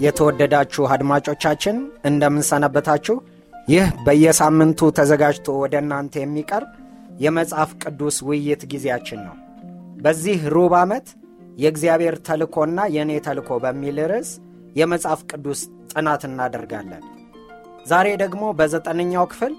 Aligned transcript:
የተወደዳችሁ 0.00 0.84
አድማጮቻችን 0.94 1.76
እንደምንሰነበታችሁ። 2.10 3.16
ይህ 3.68 3.88
በየሳምንቱ 4.06 4.90
ተዘጋጅቶ 4.98 5.48
ወደ 5.62 5.74
እናንተ 5.82 6.14
የሚቀርብ 6.20 6.70
የመጽሐፍ 7.24 7.70
ቅዱስ 7.82 8.16
ውይይት 8.28 8.62
ጊዜያችን 8.72 9.20
ነው። 9.26 9.36
በዚህ 10.04 10.38
ሩብ 10.54 10.74
ዓመት 10.80 11.06
የእግዚአብሔር 11.58 12.16
ተልኮና 12.26 12.80
የእኔ 12.94 13.12
ተልኮ 13.26 13.58
በሚል 13.64 13.98
ርዕስ 14.12 14.30
የመጽሐፍ 14.76 15.20
ቅዱስ 15.30 15.60
ጥናት 15.92 16.22
እናደርጋለን። 16.28 17.02
ዛሬ 17.86 18.08
ደግሞ 18.22 18.44
በዘጠነኛው 18.58 19.26
ክፍል 19.32 19.52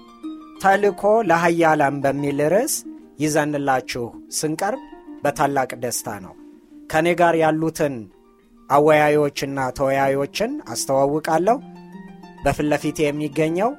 ተልኮ 0.62 1.02
ለሀያላን 1.28 1.96
በሚል 2.04 2.40
ርዕስ 2.54 2.74
ይዘንላችሁ 3.22 4.04
ስንቀርብ 4.38 4.82
በታላቅ 5.24 5.70
ደስታ 5.82 6.08
ነው። 6.24 6.34
ከእኔ 6.90 7.08
ጋር 7.20 7.34
ያሉትን 7.42 7.94
አወያዮችና 8.70 9.58
ተወያዮችን 9.78 10.52
አስተዋውቃለሁ። 10.72 11.56
በፊት 12.44 12.66
ለፊት 12.70 12.98
የሚገኘው 13.02 13.70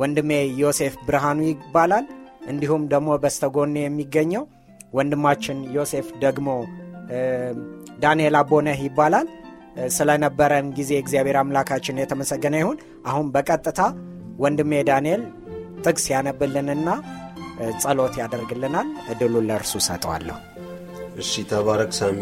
ወንድሜ 0.00 0.30
ዮሴፍ 0.60 0.94
ብርሃኑ 1.06 1.38
ይባላል። 1.48 2.06
እንዲሁም 2.48 2.82
ደግሞ 2.92 3.10
በስተጎኔ 3.22 3.76
የሚገኘው 3.82 4.44
ወንድማችን 4.92 5.58
ዮሴፍ 5.76 6.08
ደግሞ 6.24 6.48
ዳንኤል 8.02 8.36
አቦነህ 8.40 8.80
ይባላል። 8.86 9.26
ስለነበረን 9.94 10.66
ጊዜ 10.78 10.90
እግዚአብሔር 11.02 11.36
አምላካችን 11.40 12.00
የተመሰገነ 12.00 12.54
ይሁን። 12.62 12.78
አሁን 13.06 13.26
በቀጥታ 13.34 13.80
ወንድሜ 14.42 14.72
ዳንኤል 14.88 15.22
ጥቅስ 15.84 16.04
ያነብልንና 16.12 16.88
ጸሎት 17.82 18.14
ያደርግልናል። 18.20 18.88
እድሉን 19.12 19.46
ለእርሱ 19.48 19.72
ሰጠዋለሁ። 19.86 20.38
እሺ፣ 21.22 21.32
ተባረክ 21.50 21.92
ሳሚ። 21.98 22.20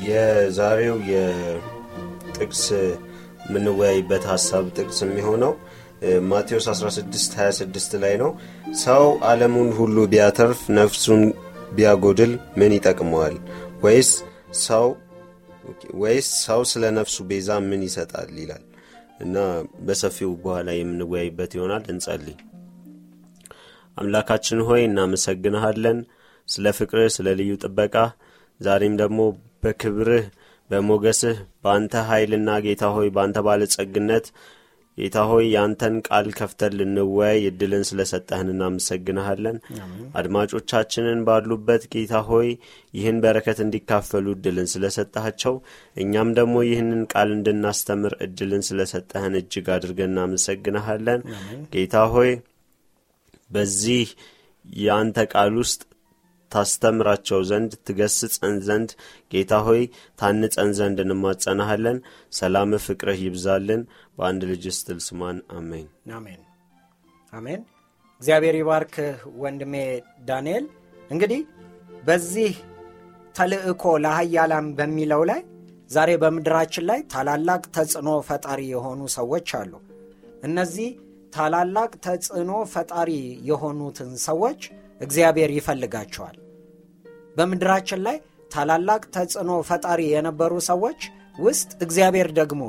የዛሬው 0.00 0.96
የጥቅስ 1.10 2.62
የምንወያይበት 3.44 4.24
ሀሳብ 4.32 4.64
ጥቅስ 4.76 4.98
የሚሆነው 5.04 5.52
ማቴዎስ 6.28 6.66
16 6.72 7.16
26 7.38 7.96
ላይ 8.04 8.14
ነው። 8.22 8.30
ሰው 8.84 9.02
ዓለሙን 9.30 9.70
ሁሉ 9.78 9.96
ቢያተርፍ 10.12 10.60
ነፍሱን 10.78 11.22
ቢያጎድል 11.76 12.32
ምን 12.60 12.72
ይጠቅመዋል? 12.76 13.34
ወይስ 13.84 14.10
ሰው 14.62 14.86
ወይስ 16.02 16.28
ሰው 16.46 16.60
ስለ 16.70 16.84
ነፍሱ 16.98 17.16
ቤዛ 17.30 17.58
ምን 17.66 17.82
ይሰጣል? 17.88 18.30
ይላል 18.42 18.64
እና 19.24 19.36
በሰፊው 19.86 20.30
በኋላ 20.42 20.68
የምንወያይበት 20.76 21.52
ይሆናል። 21.56 21.84
እንጸልይ። 21.92 22.36
አምላካችን 23.96 24.60
ሆይ 24.68 24.82
እናመሰግንሃለን 24.88 25.98
ስለ 26.48 26.66
ፍቅርህ፣ 26.78 27.08
ስለ 27.16 27.28
ልዩ 27.38 27.52
ጥበቃ 27.64 27.94
ዛሬም 28.60 28.94
ደግሞ 29.02 29.18
በክብርህ 29.62 30.26
በሞገስህ 30.70 31.36
በአንተ 31.62 31.94
ኃይልና 32.08 32.50
ጌታ 32.64 32.84
ሆይ 32.96 33.08
በአንተ 33.14 33.38
ባለጸግነት 33.46 34.26
ጌታ 34.98 35.18
ሆይ 35.28 35.44
የአንተን 35.50 35.94
ቃል 36.06 36.26
ከፍተን 36.38 36.72
ልንወያይ 36.78 37.38
እድልን 37.48 37.84
ስለ 37.88 38.00
ሰጠህን 38.10 38.48
እናመሰግንሃለን። 38.52 39.56
አድማጮቻችንን 40.20 41.20
ባሉበት 41.26 41.82
ጌታ 41.92 42.22
ሆይ 42.28 42.48
ይህን 42.94 43.18
በረከት 43.24 43.58
እንዲካፈሉ 43.64 44.26
እድልን 44.36 44.68
ስለ 44.72 44.86
ሰጠሃቸው 44.96 45.54
እኛም 45.96 46.30
ደግሞ 46.38 46.56
ይህንን 46.68 47.02
ቃል 47.14 47.30
እንድናስተምር 47.36 48.14
እድልን 48.26 48.64
ስለ 48.68 48.88
ሰጠህን 48.92 49.36
እጅግ 49.40 49.68
አድርገን 49.76 50.12
እናመሰግንሃለን። 50.12 51.22
ጌታ 51.74 52.04
ሆይ 52.14 52.32
በዚህ 53.50 54.08
የአንተ 54.64 55.18
ቃል 55.32 55.54
ውስጥ 55.60 55.80
ታስተምራቸው 56.50 57.40
ዘንድ 57.50 57.72
ትገስጸን 57.86 58.56
ዘንድ 58.66 58.90
ጌታ 59.32 59.60
ሆይ 59.66 59.82
ታንጸን 60.18 60.70
ዘንድ 60.78 60.98
እንማጸናሃለን። 61.04 61.98
ሰላም 62.32 62.72
ፍቅርህ 62.86 63.20
ይብዛልን። 63.26 63.82
በአንድ 64.16 64.42
ልጅ 64.50 64.64
ስትል 64.78 64.98
ስማን። 65.06 65.38
አሜን 65.56 65.86
አሜን 66.16 66.40
አሜን። 67.32 67.62
እግዚአብሔር 68.20 68.56
ይባርክህ 68.58 69.12
ወንድሜ 69.42 69.74
ዳንኤል። 70.28 70.64
እንግዲህ 71.10 71.40
በዚህ 72.04 72.52
ተልእኮ 73.34 73.84
ለሀያላን 74.04 74.66
በሚለው 74.78 75.22
ላይ 75.30 75.40
ዛሬ 75.90 76.10
በምድራችን 76.22 76.84
ላይ 76.90 77.00
ታላላቅ 77.12 77.62
ተጽዕኖ 77.76 78.10
ፈጣሪ 78.28 78.60
የሆኑ 78.72 79.00
ሰዎች 79.16 79.48
አሉ። 79.58 79.72
እነዚህ 80.42 80.90
ታላላቅ 81.32 81.90
ተጽዕኖ 82.04 82.52
ፈጣሪ 82.72 83.10
የሆኑትን 83.48 84.10
ሰዎች 84.24 84.60
እግዚአብሔር 85.00 85.50
ይፈልጋቸዋል። 85.56 86.36
በምድራችን 87.36 88.00
ላይ 88.06 88.16
ታላላቅ 88.50 89.02
ተጽዕኖ 89.14 89.50
ፈጣሪ 89.68 90.00
የነበሩ 90.12 90.52
ሰዎች 90.70 91.00
ውስጥ 91.38 91.70
እግዚአብሔር 91.84 92.28
ደግሞ 92.38 92.62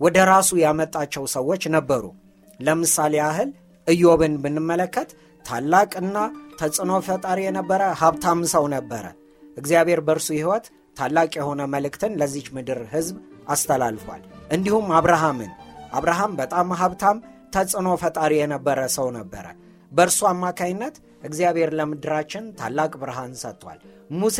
ወደ 0.00 0.16
ራሱ 0.30 0.50
ያመጣቸው 0.62 1.24
ሰዎች 1.36 1.62
ነበሩ። 1.76 2.04
ለምሳሌ 2.60 3.14
ያህል 3.22 3.50
ኢዮብን 3.86 4.34
ብንመለከት 4.42 5.10
ታላቅና 5.44 6.16
ተጽዕኖ 6.60 6.92
ፈጣሪ 7.06 7.38
የነበረ 7.46 7.82
ሀብታም 8.00 8.40
ሰው 8.52 8.64
ነበረ። 8.74 9.04
እግዚአብሔር 9.56 10.00
በእርሱ 10.06 10.28
ሕይወት 10.36 10.66
ታላቅ 10.96 11.30
የሆነ 11.38 11.62
መልእክትን 11.74 12.12
ለዚች 12.20 12.46
ምድር 12.56 12.80
ሕዝብ 12.92 13.16
አስተላልፏል። 13.48 14.22
እንዲሁም 14.52 14.86
አብርሃምን 14.98 15.52
አብርሃም 15.92 16.32
በጣም 16.40 16.68
ሀብታም 16.80 17.18
ተጽዕኖ 17.52 17.88
ፈጣሪ 18.02 18.32
የነበረ 18.40 18.78
ሰው 18.96 19.06
ነበረ። 19.18 19.46
በእርሱ 19.92 20.20
አማካይነት 20.30 20.96
እግዚአብሔር 21.22 21.70
ለምድራችን 21.78 22.44
ታላቅ 22.58 22.92
ብርሃን 23.00 23.32
ሰጥቷል። 23.42 23.78
ሙሴ 24.18 24.38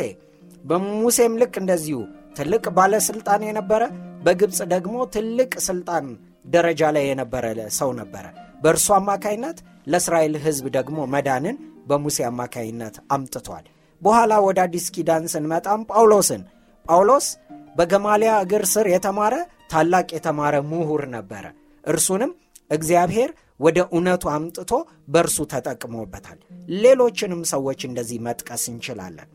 በሙሴም 0.65 1.35
ልክ 1.41 1.55
እንደዚሁ 1.63 1.99
ትልቅ 2.39 2.65
ባለስልጣን 2.77 3.43
የነበረ 3.47 3.83
በግብፅ 4.25 4.59
ደግሞ 4.73 4.97
ትልቅ 5.15 5.53
ስልጣን 5.67 6.07
ደረጃ 6.47 6.83
ላይ 6.97 7.05
የነበረ 7.09 7.45
ሰው 7.79 7.91
ነበረ። 8.01 8.25
በእርሱ 8.63 8.87
አማካይነት 8.97 9.59
ለእስራኤል 9.87 10.35
ሕዝብ 10.45 10.67
ደግሞ 10.77 10.99
መዳንን 11.15 11.57
በሙሴ 11.89 12.19
አማካይነት 12.29 12.97
አምጥቷል። 13.15 13.67
በኋላ 14.03 14.33
ወደ 14.47 14.59
አዲስ 14.67 14.87
ኪዳን 14.95 15.25
ስንመጣም 15.33 15.81
ጳውሎስን 15.91 16.43
ጳውሎስ 16.87 17.27
በገማሊያ 17.79 18.33
እግር 18.45 18.65
ስር 18.73 18.87
የተማረ 18.93 19.35
ታላቅ 19.73 20.07
የተማረ 20.17 20.55
ምሁር 20.71 21.03
ነበረ። 21.15 21.45
እርሱንም 21.85 22.31
እግዚአብሔር 22.71 23.31
ወደ 23.61 23.79
እውነቱ 23.89 24.25
አምጥቶ 24.35 24.73
በእርሱ 25.09 25.39
ተጠቅሞበታል። 25.53 26.39
ሌሎችንም 26.83 27.43
ሰዎች 27.53 27.81
እንደዚህ 27.89 28.19
መጥቀስ 28.27 28.65
እንችላለን። 28.73 29.29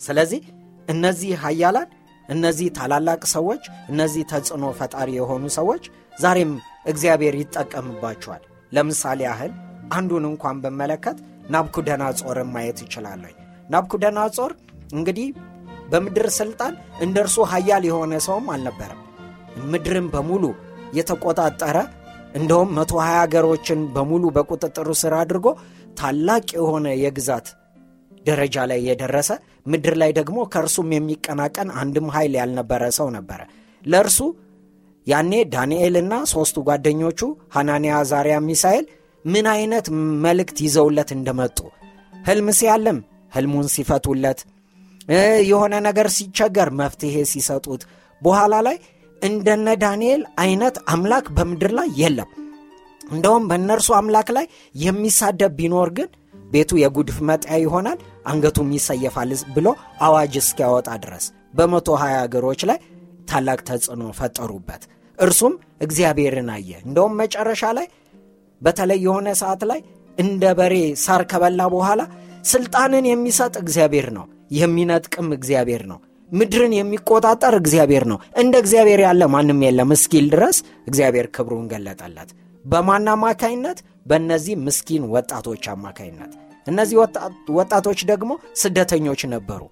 ስለዚህ 0.00 0.42
እነዚህ 0.88 1.32
ሀያላን፣ 1.42 1.88
እነዚህ 2.28 2.68
ታላላቅ 2.78 3.22
ሰዎች፣ 3.32 3.62
እነዚህ 3.92 4.22
ተጽዕኖ 4.32 4.64
ፈጣሪ 4.78 5.08
የሆኑ 5.16 5.44
ሰዎች 5.58 5.84
ዛሬም 6.16 6.52
እግዚአብሔር 6.86 7.34
ይጠቀምባቸዋል። 7.40 8.42
ለምሳሌ 8.72 9.20
ያህል 9.28 9.52
አንዱን 9.92 10.24
እንኳን 10.30 10.56
ብመለከት 10.64 11.18
ናቡከደነፆርን 11.52 12.50
ማየት 12.54 12.78
ይችላለሁ። 12.84 13.32
ናቡከደነፆር 13.70 14.52
እንግዲህ 14.92 15.28
በምድር 15.90 16.26
ስልጣን 16.38 16.74
እንደ 17.00 17.16
እርሱ 17.24 17.38
ሀያል 17.52 17.84
የሆነ 17.88 18.14
ሰውም 18.26 18.48
አልነበረም። 18.54 19.00
ምድርን 19.70 20.08
በሙሉ 20.14 20.44
የተቆጣጠረ 20.98 21.76
እንደውም 22.34 22.70
መቶ 22.76 22.92
ሀያ 23.02 23.18
ሀገሮችን 23.22 23.80
በሙሉ 23.94 24.24
በቁጥጥሩ 24.36 24.88
ስር 25.00 25.14
አድርጎ 25.20 25.46
ታላቅ 25.96 26.46
የሆነ 26.56 26.88
የግዛት 27.02 27.46
ደረጃ 28.24 28.56
ላይ 28.70 28.80
የደረሰ 28.88 29.30
ምድር 29.72 29.94
ላይ 30.02 30.10
ደግሞ 30.18 30.38
ከእርሱም 30.52 30.90
የሚቀናቀን 30.94 31.68
አንድም 31.80 32.06
ኃይል 32.14 32.34
ያልነበረ 32.40 32.82
ሰው 32.98 33.08
ነበረ። 33.16 33.40
ለእርሱ 33.84 34.18
ያኔ 35.06 35.32
ዳንኤልና 35.52 36.14
ሦስቱ 36.32 36.56
ጓደኞቹ 36.68 37.20
ሐናንያ፣ 37.54 37.92
አዛርያ፣ 38.00 38.36
ሚሳኤል 38.48 38.86
ምን 39.24 39.46
አይነት 39.54 39.86
መልእክት 40.24 40.58
ይዘውለት 40.66 41.10
እንደመጡ 41.16 41.58
ህልም 42.22 42.48
ሲያልም 42.58 42.98
ህልሙን 43.32 43.66
ሲፈቱለት፣ 43.74 44.40
የሆነ 45.50 45.74
ነገር 45.86 46.06
ሲቸገር 46.16 46.68
መፍትሄ 46.80 47.16
ሲሰጡት 47.30 47.82
በኋላ 48.22 48.54
ላይ 48.66 48.76
እንደነ 49.22 49.68
ዳንኤል 49.82 50.22
አይነት 50.42 50.76
አምላክ 50.92 51.26
በምድር 51.36 51.72
ላይ 51.78 51.88
የለም። 52.00 52.30
እንደውም 53.10 53.44
በእነርሱ 53.50 53.88
አምላክ 53.98 54.28
ላይ 54.36 54.46
የሚሳደብ 54.82 55.52
ቢኖር 55.58 55.90
ግን 55.96 56.08
ቤቱ 56.52 56.70
የጉድፍ 56.80 57.18
መጣያ 57.28 57.56
ይሆናል፣ 57.62 57.98
አንገቱም 58.26 58.68
ይሰየፋል 58.76 59.30
ብሎ 59.54 59.66
አዋጅ 60.06 60.34
እስኪያወጣ 60.42 60.88
ድረስ 61.04 61.24
በመቶ 61.54 61.88
ሀያ 62.02 62.16
አገሮች 62.24 62.62
ላይ 62.70 62.78
ታላቅ 63.30 63.58
ተጽዕኖ 63.68 64.02
ፈጠሩበት። 64.18 64.82
እርሱም 65.18 65.54
እግዚአብሔርን 65.82 66.50
አየ። 66.54 66.70
እንደውም 66.86 67.16
መጨረሻ 67.20 67.62
ላይ 67.78 67.86
በተለይ 68.62 69.00
የሆነ 69.06 69.28
ሰዓት 69.40 69.62
ላይ 69.70 69.80
እንደ 70.18 70.44
በሬ 70.58 70.74
ሳር 71.02 71.22
ከበላ 71.30 71.62
በኋላ 71.74 72.00
ስልጣንን 72.44 73.04
የሚሰጥ 73.08 73.54
እግዚአብሔር 73.62 74.08
ነው፣ 74.16 74.26
የሚነጥቅም 74.58 75.28
እግዚአብሔር 75.36 75.82
ነው፣ 75.90 75.98
ምድርን 76.30 76.72
የሚቆጣጠር 76.76 77.54
እግዚአብሔር 77.60 78.04
ነው፣ 78.10 78.18
እንደ 78.36 78.54
እግዚአብሔር 78.62 79.00
ያለ 79.04 79.22
ማንም 79.34 79.60
የለም 79.66 79.92
እስኪል 79.96 80.26
ድረስ 80.34 80.56
እግዚአብሔር 80.86 81.28
ክብሩን 81.36 81.68
ገለጠለት። 81.72 82.30
በማን 82.64 83.06
አማካይነት? 83.12 83.78
በእነዚህ 84.06 84.54
ምስኪን 84.66 85.02
ወጣቶች 85.12 85.64
አማካይነት። 85.72 86.32
እነዚህ 86.66 86.96
ወጣቶች 87.58 88.00
ደግሞ 88.10 88.30
ስደተኞች 88.56 89.22
ነበሩ። 89.34 89.62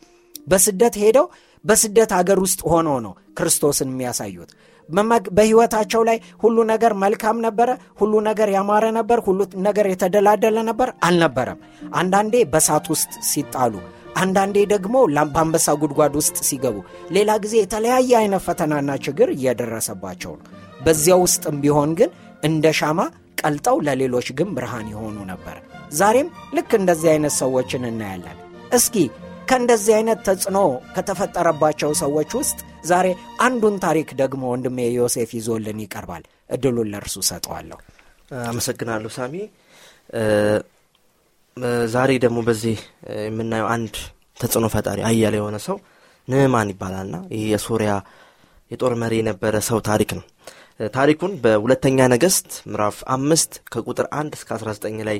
በስደት 0.49 0.95
ሄደው 1.03 1.27
በስደት 1.65 2.11
አገር 2.19 2.39
ውስጥ 2.45 2.61
ሆኖ 2.71 2.89
ነው 3.05 3.13
ክርስቶስን 3.39 3.89
የሚያሳዩት። 3.93 4.51
በሕይወታቸው 5.37 6.03
ላይ 6.09 6.19
ሁሉ 6.43 6.57
ነገር 6.65 6.93
መልካም 7.03 7.37
ነበረ፣ 7.47 7.71
ሁሉ 8.01 8.15
ነገር 8.29 8.49
ያማረ 8.57 8.85
ነበር፣ 8.99 9.19
ሁሉ 9.21 9.39
ነገር 9.67 9.87
የተደላደለ 9.93 10.59
ነበር 10.69 10.91
አልነበረም። 11.03 11.59
አንዳንዴ 11.95 12.45
በሳት 12.53 12.87
ውስጥ 12.93 13.13
ሲጣሉ፣ 13.31 13.75
አንዳንዴ 14.17 14.57
ደግሞ 14.73 14.95
በአንበሳ 15.29 15.75
ጉድጓድ 15.81 16.15
ውስጥ 16.21 16.37
ሲገቡ፣ 16.49 16.77
ሌላ 17.17 17.31
ጊዜ 17.45 17.55
የተለያየ 17.61 18.13
አይነት 18.21 18.43
ፈተናና 18.47 18.91
ችግር 19.07 19.29
እየደረሰባቸው 19.35 20.33
ነው። 20.39 20.47
በዚያ 20.81 21.15
ውስጥም 21.25 21.57
ቢሆን 21.63 21.91
ግን 21.99 22.11
እንደ 22.43 22.67
ሻማ 22.79 23.01
ቀልጠው 23.41 23.77
ለሌሎች 23.87 24.29
ግን 24.39 24.49
ብርሃን 24.57 24.87
የሆኑ 24.93 25.17
ነበር። 25.33 25.57
ዛሬም 25.93 26.29
ልክ 26.57 26.71
እንደዚህ 26.79 27.09
አይነት 27.15 27.35
ሰዎችን 27.41 27.83
እናያለን። 27.91 28.39
እስኪ 28.73 28.97
ከእንደዚህ 29.49 29.95
አይነት 29.97 30.21
ተጽዕኖ 30.29 30.59
ከተፈጠረባቸው 30.97 31.91
ሰዎች 32.01 32.31
ውስጥ 32.39 32.59
ዛሬ 32.85 33.07
አንዱን 33.41 33.77
ታሪክ 33.85 34.09
ደግሞ 34.23 34.43
ወንድሜ 34.53 34.79
ዮሴፍ 34.97 35.31
ይዞልን 35.39 35.79
ይቀርባል። 35.85 36.25
እድሉን 36.51 36.91
ለእርሱ 36.93 37.17
ሰጠዋለሁ። 37.29 37.79
አመሰግናለሁ 38.47 39.11
ሳሚ። 39.17 39.35
ዛሬ 41.93 42.11
ደግሞ 42.25 42.39
በዚህ 42.47 42.79
የምናየው 43.27 43.69
አንድ 43.75 43.95
ተጽዕኖ 44.41 44.67
ፈጣሪ 44.75 44.99
ኃያል 45.09 45.35
የሆነ 45.39 45.57
ሰው 45.67 45.77
ንዕማን 46.29 46.71
ይባላልና 46.73 47.17
ይህ 47.33 47.45
የሶሪያ 47.53 47.93
የጦር 48.71 48.95
መሪ 49.03 49.15
የነበረ 49.21 49.57
ሰው 49.69 49.79
ታሪክ 49.89 50.11
ነው። 50.19 50.25
ታሪኩን 50.91 51.33
በሁለተኛ 51.45 51.99
ነገስት 52.15 52.49
ምዕራፍ 52.71 52.99
አምስት 53.15 53.53
ከቁጥር 53.73 54.07
አንድ 54.19 54.33
እስከ 54.39 54.51
አስራ 54.57 54.69
ዘጠኝ 54.79 54.99
ላይ 55.09 55.19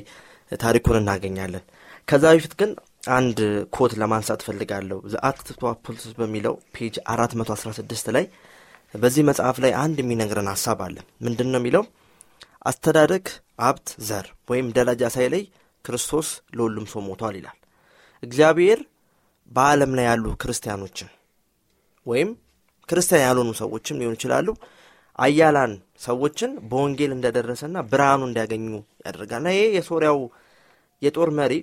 ታሪኩን 0.59 0.99
እናገኛለን። 1.01 1.63
ከዛ 2.07 2.25
በፊት 2.35 2.53
ግን 2.59 2.71
አንድ 3.17 3.37
quote 3.75 3.93
ለማንሳት 4.01 4.41
ፈልጋለሁ። 4.47 4.99
The 5.11 5.17
Acts 5.29 5.47
of 5.53 5.63
Apostles 5.71 6.15
በሚለው 6.19 6.55
page 6.75 6.95
416 7.13 8.11
ላይ 8.17 8.25
በዚህ 8.93 9.23
መጽሐፍ 9.29 9.57
ላይ 9.63 9.73
አንድ 9.83 9.97
የሚነግረን 10.01 10.49
ሀሳብ 10.53 10.81
አለ። 10.85 10.97
ምንድን 11.25 11.49
ነው 11.53 11.59
የሚለው? 11.61 11.83
አስተዳደግ፣ 12.65 13.25
ሀብት፣ 13.61 13.89
ዘር 14.07 14.27
ወይም 14.49 14.67
ደረጃ 14.77 15.09
ሳይለይ 15.15 15.43
ክርስቶስ 15.87 16.27
ለሁሉም 16.53 16.85
ሰው 16.93 17.01
ሞቷል 17.07 17.35
ይላል። 17.39 17.57
እግዚአብሔር 18.23 18.79
በዓለም 19.51 19.91
ላይ 19.97 20.05
ያሉ 20.09 20.25
ክርስቲያኖችን 20.41 21.09
ወይም 22.05 22.29
ክርስቲያን 22.89 23.23
ያልሆኑ 23.25 23.49
ሰዎችም 23.61 23.99
ሊሆኑ 23.99 24.13
ይችላሉ 24.17 24.47
አያላን 25.19 25.71
ሰዎችን 26.01 26.51
በወንጌል 26.69 27.11
እንደደረሰና 27.15 27.77
ብርሃኑ 27.91 28.21
እንዲያገኙ 28.27 28.65
ያደርጋልና 29.05 29.49
ይሄ 29.55 29.63
የሶሪያው 29.77 30.19
የጦር 31.01 31.29
መሪ 31.39 31.53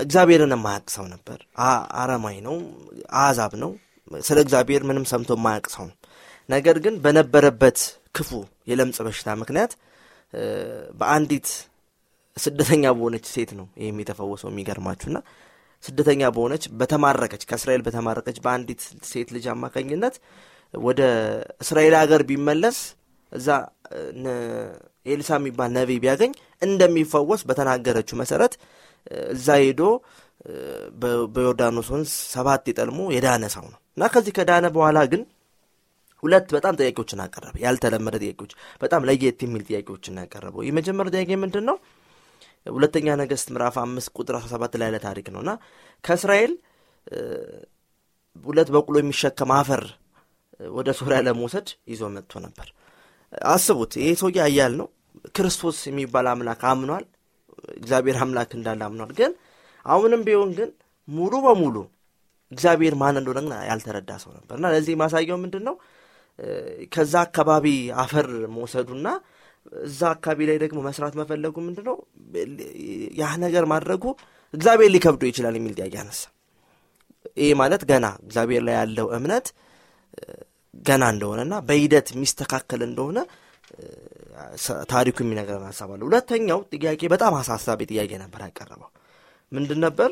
እግዚአብሔርን 0.00 0.52
የማያውቅ 0.54 0.88
ሰው 0.96 1.04
ነበር። 1.12 1.38
አረማይ 2.00 2.36
ነው፣ 2.46 2.56
አዛብ 3.22 3.52
ነው። 3.62 3.70
ስለ 4.10 4.38
እግዚአብሔር 4.44 4.82
ምንም 4.88 5.04
ሰምቶ 5.10 5.30
የማያውቅ 5.38 5.66
ሰው 5.74 5.84
ነው። 5.88 5.96
ነገር 6.48 6.76
ግን 6.84 6.94
በነበረበት 7.04 7.78
ክፉ 8.16 8.30
የለምጽ 8.70 8.98
በሽታ 9.06 9.28
ምክንያት 9.42 9.72
በአንዲት 11.00 11.48
ስደተኛ 12.36 12.84
በሆነች 12.96 13.26
ሴት 13.34 13.50
ነው 13.58 13.66
ይህም 13.82 13.98
የተፈወሰው። 14.02 14.48
የሚገርማችሁና 14.52 15.18
ስደተኛ 15.84 16.22
በሆነች 16.34 16.64
በተማረከች 16.80 17.42
ከእስራኤል 17.50 17.82
በተማረከች 17.86 18.38
በአንዲት 18.44 18.80
ሴት 19.10 19.28
ልጅ 19.36 19.44
አማካኝነት 19.52 20.16
ወደ 20.74 21.00
እስራኤል 21.64 21.94
ሀገር 22.00 22.22
ቢመለስ 22.28 22.78
እዛ 23.32 23.48
ኤልሳ 25.06 25.30
የሚባል 25.38 25.70
ነቢይ 25.76 25.98
ቢያገኝ 26.02 26.32
እንደሚፈወስ 26.62 27.42
በተናገረችው 27.48 28.16
መሰረት 28.22 28.54
እዛ 29.34 29.48
ሄዶ 29.62 29.82
በዮርዳኖስ 31.34 31.88
ወንዝ 31.94 32.10
ሰባት 32.34 32.64
የጠልሞ 32.70 33.00
የዳነ 33.14 33.44
ሰው 33.54 33.64
ነው 33.72 33.80
እና 33.96 34.04
ከዚህ 34.12 34.32
ከዳነ 34.36 34.66
በኋላ 34.76 34.98
ግን 35.12 35.22
ሁለት 36.22 36.48
በጣም 36.54 36.74
ጥያቄዎችን 36.78 37.20
አቀረበ። 37.24 37.54
ያልተለመደ 37.64 38.16
ጥያቄዎች፣ 38.22 38.52
በጣም 38.82 39.04
ለየት 39.08 39.40
የሚል 39.44 39.62
ጥያቄዎችን 39.68 40.18
ያቀረበው። 40.22 40.62
የመጀመሪያው 40.66 41.12
ጥያቄ 41.16 41.30
ምንድን 41.44 41.64
ነው? 41.68 41.76
ሁለተኛ 42.66 43.08
ነገስት 43.20 43.48
ምዕራፍ 43.54 43.76
አምስት 43.82 44.10
ቁጥር 44.16 44.34
አስራ 44.38 44.48
ሰባት 44.52 44.72
ላይ 44.80 44.86
ያለ 44.88 44.96
ታሪክ 45.04 45.26
ነው 45.34 45.40
እና 45.44 45.50
ከእስራኤል 46.04 46.52
ሁለት 48.46 48.68
በቅሎ 48.74 48.94
የሚሸከም 49.00 49.52
አፈር 49.56 49.82
ወደ 50.70 50.88
ሶሪያ 50.98 51.18
ለመውሰድ 51.26 51.68
ይዞ 51.92 52.02
መጥቶ 52.14 52.32
ነበር። 52.46 52.68
አስቡት፣ 53.52 53.92
ይሄ 54.00 54.10
ሰውዬ 54.20 54.38
አያል 54.46 54.72
ነው። 54.80 54.88
ክርስቶስ 55.36 55.78
የሚባል 55.88 56.26
አምላክ 56.32 56.62
አምኗል። 56.70 57.04
እግዚአብሔር 57.76 58.18
አምላክ 58.24 58.50
እንዳለ 58.58 58.80
አምኗል። 58.88 59.10
ግን 59.18 59.32
አሁንም 59.86 60.22
ቢሆን 60.26 60.50
ግን 60.58 60.70
ሙሉ 61.08 61.32
በሙሉ 61.44 61.76
እግዚአብሔር 62.52 62.94
ማን 63.00 63.16
እንደሆነ 63.20 63.40
ግን 63.44 63.52
ያልተረዳ 63.68 64.10
ሰው 64.22 64.30
ነበር 64.36 64.54
እና 64.58 64.66
ለዚህ 64.74 64.94
ማሳየው 65.02 65.38
ምንድን 65.42 65.64
ነው 65.68 65.74
ከዛ 66.92 67.14
አካባቢ 67.26 67.66
አፈር 68.02 68.26
መውሰዱና 68.54 69.06
አካባቢ 70.10 70.46
ላይ 70.50 70.56
ደግሞ 70.62 70.78
መስራት 70.86 71.14
መፈለጉ 71.20 71.56
ምንድን 71.66 71.86
ነው 71.88 71.96
ያ 73.20 73.32
ነገር 73.44 73.64
ማድረጉ 73.72 74.04
እግዚአብሔር 74.54 74.90
ሊከብዶ 74.94 75.22
ይችላል 75.30 75.56
የሚል 75.58 75.74
ጥያቄ 75.78 75.94
አነሳ። 76.02 76.22
ይህ 77.40 77.52
ማለት 77.60 77.82
ገና 77.90 78.06
እግዚአብሔር 78.24 78.62
ላይ 78.68 78.74
ያለው 78.78 79.06
እምነት 79.16 79.46
ገና 80.84 81.04
እንደሆነና 81.14 81.54
በሂደት 81.68 82.08
የሚስተካከል 82.14 82.80
እንደሆነ 82.88 83.18
ታሪኩ 84.90 85.16
የሚነግረን 85.24 85.64
ሀሳብ 85.68 85.90
አለ። 85.94 86.02
ሁለተኛው 86.08 86.60
ጥያቄ 86.74 87.00
በጣም 87.14 87.32
አሳሳቢ 87.40 87.80
ጥያቄ 87.90 88.10
ነበር 88.22 88.40
ያቀረበው። 88.46 88.90
ምንድን 89.52 89.80
ነበር? 89.86 90.10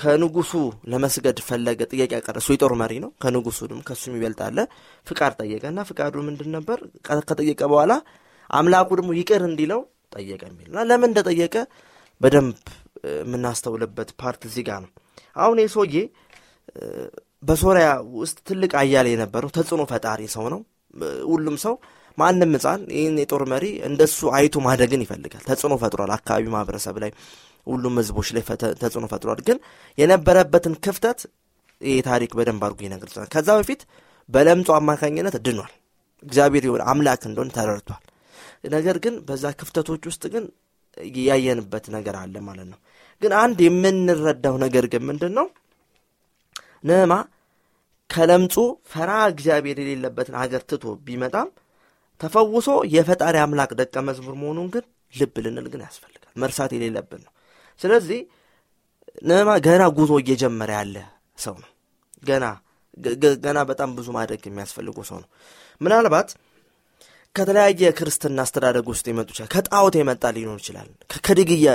ከንጉሱ 0.00 0.52
ለመስገድ 0.90 1.38
ፈለገ። 1.48 1.80
ጥያቄ 1.92 2.10
ያቀረ 2.16 2.36
እሱ 2.42 2.50
የጦር 2.54 2.72
መሪ 2.82 2.92
ነው። 3.04 3.10
ከንጉሱንም 3.22 3.80
ከሱ 3.88 4.02
የሚበልጥ 4.10 4.40
አለ። 4.46 4.58
ፍቃድ 5.06 5.32
ጠየቀ 5.40 5.64
እና 5.72 5.80
ፍቃዱ 5.90 6.14
ምንድን 6.28 6.50
ነበር? 6.56 6.78
ከጠየቀ 7.28 7.60
በኋላ 7.72 7.92
አምላኩ 8.50 8.88
ደግሞ 8.98 9.10
ይቅር 9.18 9.42
እንዲለው 9.48 9.80
ጠየቀ 10.12 10.42
የሚል 10.50 10.68
እና 10.70 10.82
ለምን 10.90 11.08
እንደጠየቀ 11.10 11.56
በደንብ 12.20 12.56
የምናስተውልበት 13.16 14.08
part 14.20 14.42
እዚህ 14.48 14.64
ጋር 14.68 14.80
ነው። 14.84 14.90
አሁን 15.36 15.58
የሰውዬ 15.62 15.96
በሶሪያ 17.42 17.86
ውስጥ 18.18 18.38
ትልቅ 18.48 18.72
አያሌ 18.80 19.08
የነበረው 19.12 19.50
ተጽዕኖ 19.56 19.82
ፈጣሪ 19.92 20.22
ሰው 20.34 20.46
ነው። 20.54 20.60
ሁሉም 21.30 21.56
ሰው 21.64 21.74
ማንም 22.18 22.52
ሕፃን 22.56 22.80
ይህን 22.94 23.16
የጦር 23.22 23.42
መሪ 23.52 23.66
እንደሱ 23.88 24.18
አይቶ 24.36 24.62
ማደግን 24.66 25.02
ይፈልጋል። 25.04 25.42
ተጽዕኖ 25.48 25.74
ፈጥሯል። 25.82 26.10
አካባቢ 26.16 26.44
ማህበረሰብ 26.54 26.96
ላይ 27.02 27.10
ሁሉም 27.66 27.94
ህዝቦች 28.00 28.28
ላይ 28.36 28.42
ተጽዕኖ 28.82 29.04
ፈጥሯል። 29.12 29.40
ግን 29.48 29.58
የነበረበትን 29.98 30.74
ክፍተት 30.84 31.20
ይህ 31.80 32.00
ታሪክ 32.08 32.30
በደንብ 32.38 32.62
አድርጎ 32.66 32.80
ይነግርናል። 32.86 33.28
ከዛ 33.34 33.50
በፊት 33.58 33.82
በለምጹ 34.28 34.68
አማካኝነት 34.78 35.36
ድኗል። 35.46 35.72
እግዚአብሔር 36.22 36.64
የሆነ 36.68 36.82
አምላክ 36.92 37.22
እንደሆነ 37.28 37.50
ተረድቷል። 37.56 38.02
ነገር 38.64 38.96
ግን 39.04 39.14
በዛ 39.28 39.44
ክፍተቶች 39.60 40.02
ውስጥ 40.10 40.24
ግን 40.34 40.44
ያየንበት 41.24 41.84
ነገር 41.96 42.14
አለ 42.20 42.34
ማለት 42.46 42.68
ነው። 42.72 42.78
ግን 43.22 43.32
አንድ 43.42 43.58
የምንረዳው 43.66 44.54
ነገር 44.64 44.84
ግን 44.92 45.02
ምንድን 45.08 45.32
ነው 45.38 45.46
ንዕማ 46.88 47.12
ከለምጹ 48.10 48.54
ፈራ 48.92 49.10
እግዚአብሔር 49.32 49.78
የሌለበትን 49.82 50.36
ሀገር 50.40 50.62
ትቶ 50.70 50.94
ቢመጣም 51.06 51.48
ተፈውሶ 52.20 52.68
የፈጣሪ 52.94 53.36
አምላክ 53.42 53.70
ደቀ 53.80 53.96
መዝሙር 54.08 54.34
መሆኑን 54.40 54.68
ግን 54.74 54.84
ልብ 55.14 55.36
ልንል 55.44 55.66
ግን 55.72 55.82
ያስፈልጋል። 55.86 56.32
መርሳት 56.36 56.70
የሌለብን 56.76 57.20
ነው። 57.26 57.32
ስለዚህ 57.80 58.20
ንዕማ 59.28 59.50
ገና 59.66 59.82
ጉዞ 59.96 60.12
እየጀመረ 60.22 60.70
ያለ 60.78 60.96
ሰው 61.38 61.54
ነው። 61.62 61.70
ገና 62.22 62.44
ገና 63.44 63.58
በጣም 63.70 63.90
ብዙ 63.98 64.08
ማድረግ 64.16 64.42
የሚያስፈልገው 64.46 65.04
ሰው 65.10 65.18
ነው። 65.22 65.28
ምናልባት 65.80 66.30
ከተለያየ 67.34 67.90
ክርስትና 67.98 68.38
አስተዳደግ 68.44 68.86
ውስጥ 68.92 69.04
የመጡ 69.10 69.28
ይችላል። 69.32 69.50
ከጣዖት 69.54 69.94
የመጣ 69.98 70.24
ሊኖር 70.36 70.58
ይችላል። 70.62 70.88
ከድግያ 71.26 71.66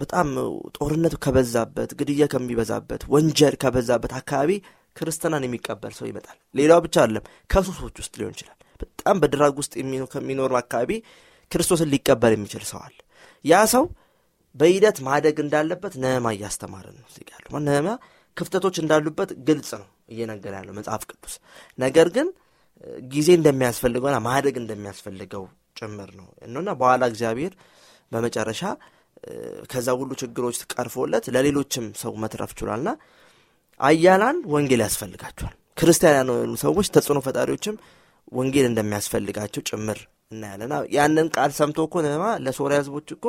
በጣም 0.00 0.28
ጦርነት 0.76 1.14
ከበዛበት፣ 1.24 1.90
ግድያ 2.00 2.24
ከሚበዛበት፣ 2.32 3.02
ወንጀል 3.12 3.54
ከበዛበት 3.62 4.12
አካባቢ 4.18 4.50
ክርስትናን 4.96 5.46
የሚቀበል 5.46 5.92
ሰው 5.98 6.06
ይመጣል። 6.10 6.36
ሌላው 6.54 6.80
ብቻ 6.84 6.96
አይደለም፣ 7.02 7.24
ከሱሶች 7.50 7.96
ውስጥ 8.02 8.14
ሊሆን 8.20 8.34
ይችላል። 8.36 8.58
በጣም 8.80 9.16
በድራግ 9.22 9.54
ውስጥ 9.60 9.72
ከሚኖሩ 10.12 10.52
አካባቢ 10.60 10.90
ክርስቶስን 11.52 11.90
ሊቀበል 11.94 12.32
የሚችል 12.36 12.64
አለ። 12.80 12.96
ያ 13.44 13.62
ሰው 13.74 13.84
በሂደት 14.54 14.98
ማደግ 15.06 15.36
እንዳለበት 15.44 15.94
ነህማ 16.02 16.26
እያስተማረ 16.36 16.86
ነው። 16.96 17.06
እዚህ 17.10 17.24
ነህማ 17.66 17.88
ክፍተቶች 18.36 18.76
እንዳሉበት 18.82 19.30
ግልጽ 19.48 19.70
ነው 19.80 19.88
እየነገረ 20.08 20.52
ያለው 20.60 20.74
መጽሐፍ 20.78 21.02
ቅዱስ። 21.10 21.34
ነገር 21.78 22.08
ግን 22.16 22.28
ጊዜ 23.08 23.28
እንደሚያስፈልገውና 23.38 24.16
ማደግ 24.26 24.56
እንደሚያስፈልገው 24.62 25.44
ጭምር 25.78 26.10
ነው። 26.18 26.26
እና 26.48 26.70
በኋላ 26.80 27.04
እግዚአብሔር 27.12 27.52
በመጨረሻ 28.12 28.62
ከዛ 29.72 29.88
ሁሉ 30.00 30.10
ችግሮች 30.22 30.58
ቀርፎለት 30.72 31.26
ለሌሎችም 31.34 31.86
ሰው 32.02 32.12
መትረፍ 32.22 32.50
ችሏልና 32.58 32.90
አያላን 33.80 34.38
ወንጌል 34.52 34.80
ያስፈልጋቸዋል። 34.84 35.54
ክርስቲያን 35.78 36.16
ያልሆኑ 36.18 36.52
ሰዎች 36.64 36.88
ተጽዕኖ 36.94 37.20
ፈጣሪዎችም 37.26 37.76
ወንጌል 38.32 38.66
እንደሚያስፈልጋቸው 38.68 39.62
ጭምር 39.70 39.98
እናያለና 40.32 40.74
ያንን 40.96 41.26
ቃል 41.36 41.50
ሰምቶ 41.58 41.78
እኮ 41.88 42.02
ነማ 42.06 42.26
ለሶሪያ 42.44 42.78
ህዝቦች 42.82 43.08
እኮ 43.16 43.26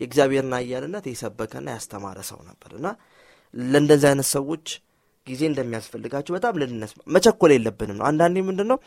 የእግዚአብሔርን 0.00 0.54
አያልነት 0.58 1.04
የሰበከና 1.10 1.68
ያስተማረ 1.76 2.18
ሰው 2.30 2.40
ነበር። 2.48 2.70
እና 2.78 2.88
ለእንደዚህ 3.54 4.08
አይነት 4.10 4.28
ሰዎች 4.36 4.66
ጊዜ 5.26 5.42
እንደሚያስፈልጋቸው 5.50 6.32
በጣም 6.36 6.58
ልንነስ 6.60 6.92
መቸኮል 7.14 7.52
የለብንም። 7.54 7.96
ነው 7.98 8.04
አንዳንዴ 8.10 8.42
ምንድን 8.48 8.68
ነው 8.72 8.78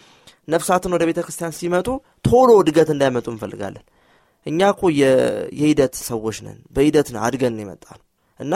ነፍሳትን 0.48 0.93
ወደ 0.96 1.03
ቤተ 1.10 1.19
ክርስቲያን 1.25 1.55
ሲመጡ 1.60 1.88
ቶሎ 2.25 2.50
እድገት 2.62 2.89
እንዳይመጡ 2.96 3.27
እንፈልጋለን። 3.34 3.86
እኛ 4.46 4.60
እኮ 4.74 4.84
የሂደት 5.00 5.96
ሰዎች 6.10 6.38
ነን። 6.46 6.60
በሂደት 6.75 7.08
ነው 7.15 7.22
አድገን 7.25 7.60
የመጣ 7.63 7.86
ነው 7.98 8.05
እና 8.39 8.53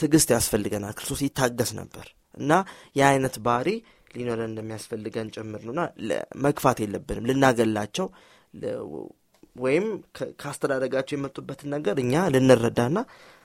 ትዕግስት 0.00 0.30
ያስፈልገናል። 0.36 0.94
ክርስቶስ 0.98 1.20
ይታገስ 1.26 1.70
ነበር። 1.80 2.06
እና 2.34 2.52
የአይነት 2.96 3.36
ባህሪ 3.46 3.68
ሊኖረን 4.14 4.50
እንደሚያስፈልገን 4.50 5.28
ጭምር 5.34 5.60
ነውና 5.66 5.82
መግፋት 6.44 6.78
የለብንም። 6.82 7.26
ልናገላቸው 7.30 8.06
ወይም 9.56 9.86
ካስተዳደጋቸው 10.42 11.14
የመጡበትን 11.16 11.70
ነገር 11.74 11.96
እኛ 12.04 12.14
ልንረዳና 12.34 12.98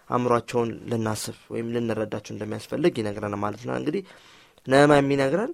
አእምሯቸውን 0.09 0.69
ልናስብ 0.89 1.37
ወይም 1.53 1.71
ልንረዳቸው 1.73 2.33
እንደሚያስፈልግ 2.35 2.93
ይነግረን 3.01 3.35
ማለት 3.43 3.63
ነው። 3.67 3.75
እንግዲህ 3.79 4.03
ነማ 4.67 4.91
የሚነግረን 4.99 5.51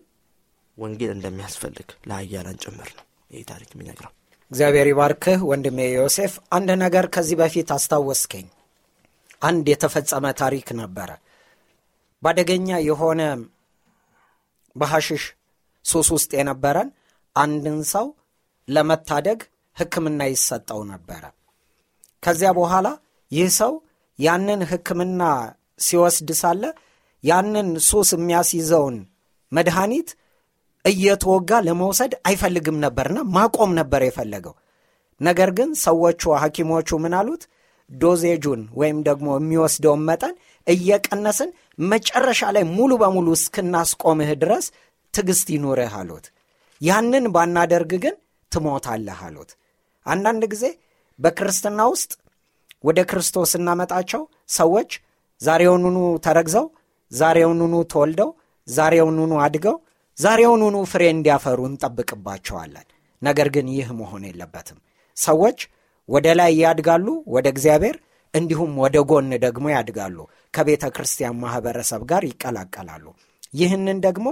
ወንጌል 0.78 1.12
እንደሚያስፈልግ 1.16 1.88
ለአያላን 2.10 2.58
ጭምር 2.64 2.90
ነው 2.98 3.06
ይህ 3.32 3.44
ታሪክ 3.52 3.70
የሚነግረው። 3.76 4.12
እግዚአብሔር 4.52 4.88
ይባርክህ 4.90 5.40
ወንድሜ 5.50 5.80
ዮሴፍ። 5.94 6.34
አንድ 6.52 6.70
ነገር 6.84 7.06
ከዚህ 7.16 7.38
በፊት 7.42 7.70
አስታወስከኝ። 7.76 8.48
አንድ 9.42 9.66
የተፈጸመ 9.72 10.26
ታሪክ 10.42 10.68
ነበረ። 10.82 11.10
በአደገኛ 12.24 12.70
የሆነ 12.88 13.22
በሐሽሽ 14.76 15.24
ሱስ 15.86 16.08
ውስጥ 16.16 16.32
የነበረን 16.40 16.90
አንድን 17.36 17.80
ሰው 17.94 18.06
ለመታደግ 18.68 19.40
ህክምና 19.78 20.22
ይሰጠው 20.32 20.82
ነበረ። 20.92 21.24
ከዚያ 22.24 22.50
በኋላ 22.58 22.88
ይህ 23.32 23.50
ሰው 23.60 23.72
ያንን 24.20 24.62
ህክምና 24.72 25.22
ሲወስድ 25.80 26.30
ሳለ 26.42 26.64
ያንን 27.24 27.70
ሱስ 27.88 28.10
የሚያስይዘውን 28.16 28.98
መድኃኒት 29.52 30.10
እየተወጋ 30.86 31.60
ለመውሰድ 31.68 32.14
አይፈልግም 32.28 32.78
ነበርና 32.86 33.20
ማቆም 33.36 33.72
ነበር 33.80 34.02
የፈለገው። 34.06 34.56
ነገር 35.22 35.50
ግን 35.58 35.70
ሰዎቹ 35.84 36.22
ሐኪሞቹ 36.42 36.90
ምን 37.04 37.14
አሉት? 37.20 37.44
ዶዜጁን 37.90 38.62
ወይም 38.80 38.98
ደግሞ 39.08 39.28
የሚወስደውን 39.36 40.02
መጠን 40.10 40.36
እየቀነስን 40.68 41.50
መጨረሻ 41.88 42.42
ላይ 42.56 42.64
ሙሉ 42.76 42.92
በሙሉ 43.02 43.28
እስክናስቆምህ 43.38 44.32
ድረስ 44.44 44.66
ትዕግስት 45.14 45.48
ይኑርህ 45.56 45.94
አሉት። 46.00 46.26
ያንን 46.82 47.26
ባናደርግ 47.36 47.92
ግን 48.04 48.16
ትሞታለህ 48.52 49.20
አሉት። 49.28 49.52
አንዳንድ 50.06 50.44
ጊዜ 50.54 50.66
በክርስትና 51.20 51.82
ውስጥ 51.94 52.12
ወደ 52.84 53.00
ክርስቶስ 53.10 53.52
እናመጣቸው 53.60 54.22
ሰዎች 54.56 54.92
ዛሬውኑኑ 55.42 55.98
ተረግዘው 56.26 56.66
ዛሬውኑኑ 57.12 57.76
ተወልደው 57.92 58.30
ዛሬውኑኑ 58.68 59.34
አድገው 59.46 59.76
ዛሬውኑኑ 60.18 60.78
ፍሬ 60.92 61.04
እንዲያፈሩ 61.14 61.60
እንጠብቅባቸዋለን። 61.70 62.88
ነገር 63.22 63.48
ግን 63.56 63.68
ይህ 63.76 63.88
መሆን 64.00 64.24
የለበትም። 64.28 64.80
ሰዎች 65.18 65.60
ወደ 66.10 66.28
ላይ 66.40 66.52
ያድጋሉ 66.64 67.08
ወደ 67.36 67.48
እግዚአብሔር 67.54 67.96
እንዲሁም 68.34 68.72
ወደ 68.84 68.98
ጎን 69.10 69.30
ደግሞ 69.46 69.66
ያድጋሉ 69.74 70.18
ከቤተ 70.54 70.86
ክርስቲያን 70.96 71.40
ማህበረሰብ 71.44 72.02
ጋር 72.12 72.24
ይቀላቀላሉ። 72.30 73.06
ይህንን 73.54 73.98
ደግሞ 74.06 74.28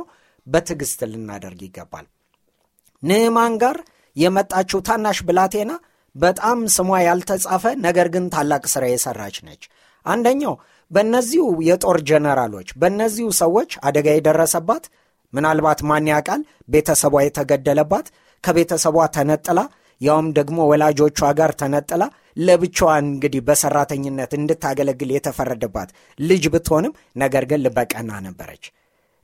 በትዕግስት 0.48 1.00
ልናደርግ 1.12 1.62
ይገባል። 1.68 2.06
ንዕማን 3.04 3.54
ጋር 3.64 3.78
የመጣችው 4.16 4.80
ታናሽ 4.88 5.20
ብላቴና 5.28 5.72
በጣም 6.16 6.60
ስሟ 6.76 6.90
ያልተጻፈ 7.06 7.64
ነገር 7.86 8.08
ግን 8.14 8.26
ታላቅ 8.34 8.64
ሥራ 8.74 8.84
የሠራች 8.90 9.38
ነች። 9.48 9.64
አንደኛው 10.06 10.54
በእነዚሁ 10.92 11.46
የጦር 11.68 11.98
ጀነራሎች 12.10 12.70
በእነዚሁ 12.82 13.28
ሰዎች 13.42 13.72
አደጋ 13.84 14.08
የደረሰባት 14.16 14.86
ምናልባት 15.34 15.80
ማን 15.90 16.10
ያውቃል 16.12 16.42
ቤተሰቧ 16.70 17.16
የተገደለባት 17.24 18.08
ከቤተሰቧ 18.44 18.98
ተነጥላ 19.16 19.60
ያውም 20.02 20.28
ደግሞ 20.38 20.60
ወላጆቿ 20.72 21.20
ጋር 21.40 21.52
ተነጥላ 21.62 22.04
ለብቻዋ 22.38 22.92
እንግዲህ 23.04 23.42
በሰራተኝነት 23.48 24.32
እንድታገለግል 24.38 25.10
የተፈረደባት 25.16 25.90
ልጅ 26.20 26.44
ብትሆንም 26.54 26.94
ነገር 27.16 27.44
ግን 27.52 27.64
ልበቀና 27.66 28.12
ነበረች 28.28 28.64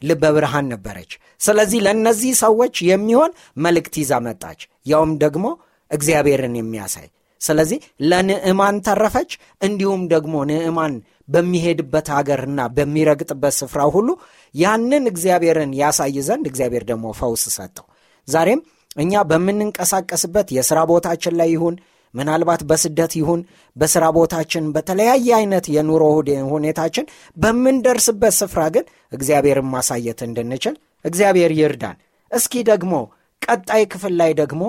ልበ 0.01 0.23
ብርሃን 0.35 0.67
ነበረች። 0.73 1.11
ስለዚህ 1.41 1.79
ለእነዚህ 1.85 2.33
ሰዎች 2.41 2.75
የሚሆን 2.89 3.31
መልእክት 3.57 3.95
ይዛ 4.01 4.13
መጣች። 4.27 4.59
ያውም 4.85 5.13
ደግሞ 5.23 5.45
እግዚአብሔርን 5.91 6.55
የሚያሳይ። 6.59 7.07
ስለዚህ 7.41 7.79
ለንዕማን 8.09 8.77
ተረፈች 8.85 9.31
እንዲሁም 9.61 10.01
ደግሞ 10.13 10.35
ንዕማን 10.49 10.93
በሚሄድበት 11.29 12.07
ሀገርና 12.15 12.59
በሚረግጥበት 12.75 13.53
ስፍራ 13.59 13.81
ሁሉ 13.95 14.09
ያንን 14.55 15.03
እግዚአብሔርን 15.11 15.71
ያሳይ 15.81 16.17
ዘንድ 16.27 16.45
እግዚአብሔር 16.51 16.83
ደግሞ 16.91 17.05
ፈውስ 17.19 17.43
ሰጠው። 17.57 17.85
ዛሬም 18.27 18.61
እኛ 18.97 19.13
በምንንቀሳቀስበት 19.29 20.47
የሥራ 20.57 20.79
ቦታችን 20.91 21.37
ላይ 21.39 21.49
ይሁን 21.55 21.75
ምናልባት 22.13 22.61
በስደት 22.69 23.13
ይሁን 23.19 23.41
በሥራ 23.75 24.05
ቦታችን 24.15 24.65
በተለያየ 24.75 25.27
አይነት 25.39 25.65
የኑሮ 25.73 26.03
ሁኔታችን 26.51 27.05
በምንደርስበት 27.37 28.35
ስፍራ 28.39 28.61
ግን 28.75 28.85
እግዚአብሔርን 29.11 29.69
ማሳየት 29.73 30.21
እንድንችል 30.27 30.75
እግዚአብሔር 31.05 31.51
ይርዳን። 31.59 31.97
እስኪ 32.31 32.63
ደግሞ 32.69 32.93
ቀጣይ 33.41 33.83
ክፍል 33.91 34.13
ላይ 34.21 34.31
ደግሞ 34.39 34.63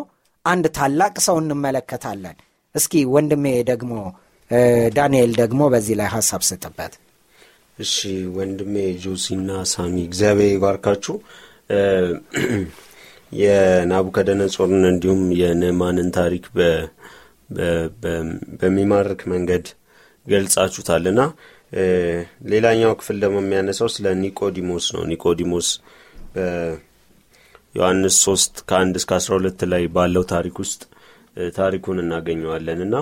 አንድ 0.45 0.65
ታላቅ 0.77 1.15
ሰው 1.27 1.37
እንመለከታለን። 1.43 2.37
እስኪ 2.75 3.03
ወንድሜ 3.15 3.45
ደግሞ 3.71 3.93
ዳንኤል 4.97 5.33
ደግሞ 5.41 5.61
በዚህ 5.73 5.95
ላይ 6.01 6.09
ሀሳብ 6.15 6.43
ስጥበት። 6.49 6.93
እሺ 7.79 7.95
ወንድሜ 8.37 8.75
ጆሲና 9.03 9.51
ሳሚ 9.73 9.95
እግዚአብሔር 10.09 10.51
ይባርካችሁ። 10.55 11.15
የናቡከደነጾርን 13.39 14.85
እንዲሁም 14.91 15.23
የንዕማንን 15.41 16.09
ታሪክ 16.19 16.45
በሚማርክ 18.61 19.21
መንገድ 19.33 19.67
ገልጻችሁታልና 20.27 21.21
ሌላኛው 22.51 22.93
ክፍል 23.01 23.17
ደግሞ 23.25 23.39
የሚያነሳው 23.43 23.89
ስለ 23.95 24.07
ኒቆዲሞስ 24.23 24.87
ነው። 24.97 25.03
ኒቆዲሞስ 25.11 25.69
በዮሐንስ 27.75 28.17
ሶስት 28.27 28.55
ከአንድ 28.69 28.95
እስከ 29.01 29.11
አስራ 29.17 29.33
ሁለት 29.39 29.61
ላይ 29.73 29.83
ባለው 29.95 30.25
ታሪክ 30.33 30.57
ውስጥ 30.63 30.81
ታሪኩን 31.57 31.99
እናገኘዋለን። 32.03 32.81
እና 32.87 32.95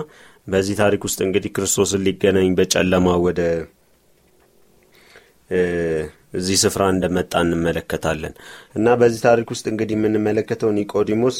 በዚህ 0.47 0.75
ታሪክ 0.81 1.01
ውስጥ 1.07 1.19
እንግዲህ 1.25 1.51
ክርስቶስን 1.55 2.03
ሊገናኝ 2.07 2.49
በጨለማ 2.59 3.07
ወደ 3.25 3.41
እዚህ 6.33 6.57
ስፍራ 6.63 6.83
እንደመጣ 6.93 7.33
እንመለከታለን። 7.45 8.33
እና 8.75 8.95
በዚህ 9.01 9.21
ታሪክ 9.27 9.47
ውስጥ 9.53 9.65
እንግዲህ 9.71 9.95
የምንመለከተው 9.97 10.71
ኒቆዲሞስ 10.77 11.37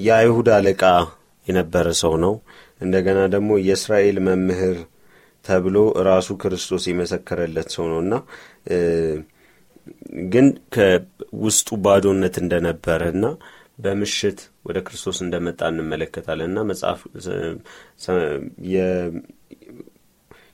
የአይሁድ 0.00 0.48
አለቃ 0.56 0.82
የነበረ 1.46 1.88
ሰው 2.02 2.14
ነው። 2.24 2.34
እንደገና 2.80 3.18
ደግሞ 3.34 3.50
የእስራኤል 3.66 4.16
መምህር 4.28 4.78
ተብሎ 5.44 5.76
ራሱ 6.08 6.28
ክርስቶስ 6.42 6.84
የመሰከረለት 6.90 7.68
ሰው 7.76 7.84
ነው። 7.92 8.00
እና 8.04 8.14
ግን 10.32 10.46
ከውስጡ 10.74 11.68
ባዶነት 11.84 12.36
እንደነበረ 12.42 13.02
እና 13.14 13.24
በምሽት 13.78 14.38
ወደ 14.64 14.78
ክርስቶስ 14.86 15.18
እንደመጣ 15.24 15.60
እንመለከታለን። 15.72 16.50
እና 16.50 16.60
መጽሐፍ 16.70 17.00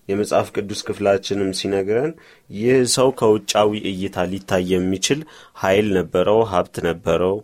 የመጽሐፍ 0.08 0.48
ቅዱስ 0.56 0.80
ክፍላችንም 0.86 1.50
ሲነግረን 1.58 2.12
ይህ 2.50 2.78
ሰው 2.94 3.08
ከውጫዊ 3.18 3.70
እይታ 3.90 4.24
ሊታይ 4.30 4.64
የሚችል 4.72 5.20
ኃይል 5.62 5.86
ነበረው 5.98 6.40
ሀብት 6.52 6.76
ነበረው 6.88 7.36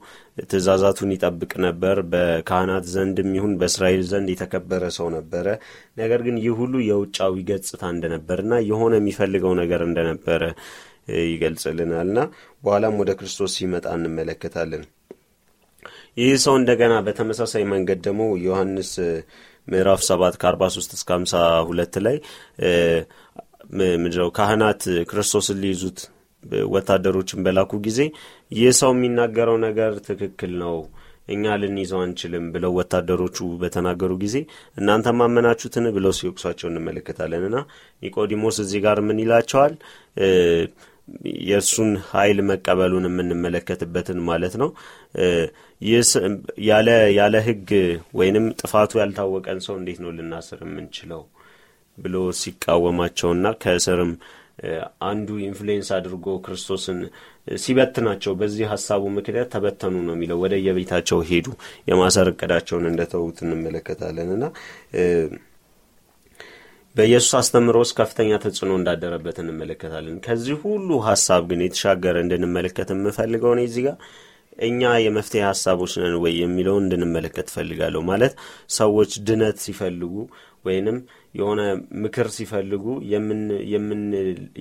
ትእዛዛቱን 0.49 1.13
ይጠብቅ 1.15 1.53
ነበር 1.65 1.97
በካህናት 2.11 2.85
ዘንድም 2.93 3.31
ይሁን 3.37 3.55
በእስራኤል 3.61 4.03
ዘንድ 4.11 4.29
የተከበረ 4.33 4.85
ሰው 4.99 5.09
ነበረ። 5.17 5.47
ነገር 5.97 6.21
ግን 6.27 6.37
ይህ 6.43 6.55
ሁሉ 6.61 6.75
የውጫዊ 6.89 7.45
ገጽታ 7.49 7.83
እንደነበርና 7.95 8.55
የሆነ 8.69 8.95
የሚፈልገው 9.01 9.55
ነገር 9.63 9.83
እንደነበረ 9.89 10.43
ይገልጽልናል 11.27 12.09
ና 12.17 12.21
በኋላም 12.63 12.97
ወደ 13.03 13.11
ክርስቶስ 13.19 13.53
ሲመጣ 13.59 13.87
እንመለከታለን። 13.97 14.85
ይህ 16.19 16.33
ሰው 16.45 16.55
እንደገና 16.61 16.95
በተመሳሳይ 17.07 17.65
መንገድ 17.73 17.99
ደግሞ 18.07 18.23
ዮሐንስ 18.47 18.93
ምዕራፍ 19.69 20.01
ሰባት 20.09 20.35
ከአርባ 20.43 20.65
ሶስት 20.77 20.91
እስከ 20.97 21.09
ሀምሳ 21.17 21.35
ሁለት 21.69 21.95
ላይ 22.07 22.17
ምድረው 24.03 24.29
ካህናት 24.37 24.83
ክርስቶስን 25.11 25.59
ሊይዙት 25.63 25.99
ወታደሮችን 26.75 27.43
በላኩ 27.47 27.73
ጊዜ 27.87 28.01
ይህ 28.53 28.71
ሰው 28.81 28.91
የሚናገረው 28.95 29.57
ነገር 29.67 29.93
ትክክል 30.09 30.53
ነው 30.63 30.77
እኛ 31.29 31.55
ልንይዘው 31.63 32.01
አንችልም 32.05 32.45
ብለው 32.55 32.73
ወታደሮቹ 32.79 33.49
በተናገሩ 33.63 34.13
ጊዜ 34.23 34.37
እናንተ 34.77 35.13
ማመናችሁትን 35.19 35.87
ብለው 35.97 36.13
ሲወቅሷቸው 36.19 36.69
እንመለከታለን 36.71 37.45
እና 37.49 37.59
ኒቆዲሞስ 38.03 38.59
እዚህ 38.65 38.81
ጋር 38.87 39.01
ምን 39.09 39.21
ይላቸዋል 39.25 39.75
የእሱን 41.49 41.91
ኃይል 42.11 42.39
መቀበሉን 42.49 43.07
የምንመለከትበትን 43.09 44.19
ማለት 44.29 44.55
ነው። 44.63 44.71
ያለ 46.69 46.89
ያለ 47.19 47.37
ህግ 47.47 47.71
ወይንም 48.19 48.47
ጥፋቱ 48.61 49.01
ያልታወቀን 49.03 49.61
ሰው 49.67 49.77
እንዴት 49.81 50.01
ነው 50.05 50.13
ልናስር 50.19 50.61
የምንችለው 50.67 51.23
ብሎ 51.99 52.17
ሲቃወማቸውና 52.41 53.47
ከእስርም 53.63 54.13
አንዱ 55.09 55.29
influence 55.45 55.89
አድርጎ 55.97 56.27
ክርስቶስን 56.45 56.99
ሲበትናቸው 57.57 58.33
በዚህ 58.41 58.67
ሀሳቡ 58.73 59.03
ምክንያት 59.17 59.49
ተበተኑ 59.53 59.95
ነው 60.07 60.15
የሚለው። 60.17 60.39
ወደ 60.43 60.55
የቤታቸው 60.65 61.19
ሄዱ። 61.29 61.47
የማሰር 61.91 62.29
እቅዳቸውን 62.33 62.87
እንደተዉት 62.91 63.39
እንመለከታለን 63.45 64.31
እና 64.37 64.45
በኢየሱስ 66.99 67.33
አስተምሮ 67.39 67.77
ውስጥ 67.83 67.95
ከፍተኛ 67.99 68.31
ተጽዕኖ 68.43 68.71
እንዳደረበት 68.79 69.37
እንመለከታለን። 69.43 70.17
ከዚህ 70.25 70.57
ሁሉ 70.63 70.89
ሀሳብ 71.05 71.43
ግን 71.51 71.61
የተሻገረ 71.65 72.17
እንድንመለከት 72.25 72.89
የምፈልገው 72.95 73.53
እኔ 73.55 73.63
እዚህ 73.69 73.83
ጋር 73.87 73.97
እኛ 74.59 74.91
የመፍትሄ 75.03 75.43
ሀሳቦች 75.49 75.93
ነን 76.01 76.15
ወይ 76.23 76.33
የሚለውን 76.41 76.83
እንድንመለከት 76.85 77.49
ፈልጋለሁ 77.55 78.01
ማለት 78.09 78.33
ሰዎች 78.79 79.13
ድነት 79.29 79.59
ሲፈልጉ 79.65 80.15
ወይንም 80.65 80.97
የሆነ 81.35 81.61
ምክር 82.05 82.29
ሲፈልጉ 82.37 82.85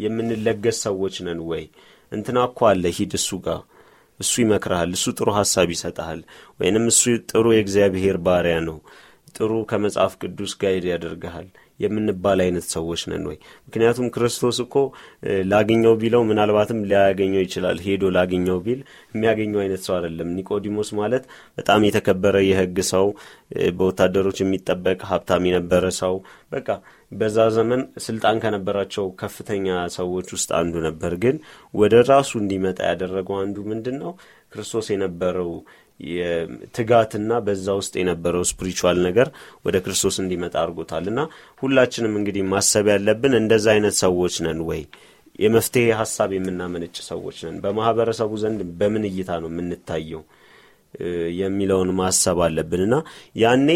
የምንለገስ 0.03 0.77
ሰዎች 0.87 1.17
ነን 1.27 1.41
ወይ? 1.49 1.63
እንትና 2.11 2.37
እኮ 2.49 2.59
አለ 2.71 2.85
ሂድ 2.97 3.13
እሱ 3.19 3.39
ጋር 3.45 3.59
እሱ 4.19 4.33
ይመክርሃል 4.43 4.91
እሱ 4.97 5.07
ጥሩ 5.17 5.29
ሀሳብ 5.39 5.69
ይሰጠሃል 5.73 6.21
ወይንም 6.59 6.85
እሱ 6.91 7.01
ጥሩ 7.31 7.45
የእግዚአብሔር 7.55 8.17
ባሪያ 8.27 8.57
ነው 8.69 8.77
ጥሩ 9.37 9.51
ከመጽሐፍ 9.69 10.13
ቅዱስ 10.21 10.51
ጋይድ 10.61 10.85
ያደርግሃል። 10.89 11.47
የምንባል 11.79 12.39
አይነት 12.43 12.65
ሰዎች 12.73 13.01
ነን 13.09 13.23
ወይ? 13.29 13.37
ምክንያቱም 13.67 14.07
ክርስቶስ 14.15 14.57
እኮ 14.63 14.75
ላገኘው 15.51 15.93
ቢለው 16.01 16.21
ምናልባትም 16.29 16.79
ሊያገኘው 16.89 17.41
ይችላል። 17.45 17.77
ሄዶ 17.85 18.03
ላገኘው 18.15 18.57
ቢል 18.65 18.79
የሚያገኘው 19.13 19.61
አይነት 19.63 19.81
ሰው 19.87 19.95
አይደለም። 19.97 20.33
ኒቆዲሞስ 20.37 20.89
ማለት 20.99 21.23
በጣም 21.57 21.85
የተከበረ 21.87 22.35
የህግ 22.43 22.79
ሰው 22.91 23.05
በወታደሮች 23.77 24.39
የሚጠበቅ 24.43 24.99
ሀብታም 25.11 25.45
የነበረ 25.49 25.85
ሰው። 26.01 26.15
በቃ 26.51 26.67
በዛ 27.11 27.37
ዘመን 27.55 27.81
ስልጣን 28.05 28.37
ከነበራቸው 28.43 29.05
ከፍተኛ 29.21 29.67
ሰዎች 29.95 30.27
ውስጥ 30.35 30.49
አንዱ 30.59 30.75
ነበር። 30.87 31.13
ግን 31.23 31.35
ወደ 31.73 31.95
ራሱ 32.09 32.31
እንዲመጣ 32.41 32.79
ያደረገው 32.89 33.37
አንዱ 33.43 33.57
ምንድን 33.71 33.97
ነው 34.03 34.11
ክርስቶስ 34.51 34.87
የነበረው 34.91 35.51
ትጋትና 36.75 37.31
በዛ 37.45 37.67
ውስጥ 37.79 37.93
የነበረው 37.99 38.43
ስፒሪቹዋል 38.49 38.97
ነገር 39.05 39.27
ወደ 39.65 39.75
ክርስቶስ 39.85 40.17
እንዲመጣ 40.23 40.55
አድርጎታል። 40.61 41.05
እና 41.11 41.19
ሁላችንም 41.61 42.13
እንግዲህ 42.19 42.43
ማሰብ 42.51 42.87
ያለብን 42.93 43.35
እንደዛ 43.39 43.67
አይነት 43.75 43.95
ሰዎች 44.03 44.35
ነን 44.45 44.59
ወይ? 44.69 44.81
የመፍትሄ 45.39 45.87
ሀሳብ 45.99 46.29
የምናመነጭ 46.35 46.95
ሰዎች 47.09 47.37
ነን። 47.45 47.57
በማህበረሰቡ 47.63 48.31
ዘንድ 48.43 48.61
በምን 48.79 49.03
እይታ 49.09 49.31
ነው 49.43 49.49
የምንታየው? 49.51 50.23
የሚለውን 51.39 51.89
ማሰብ 51.97 52.37
አለብን። 52.45 52.81
እና 52.85 52.95
ያኔ 53.35 53.69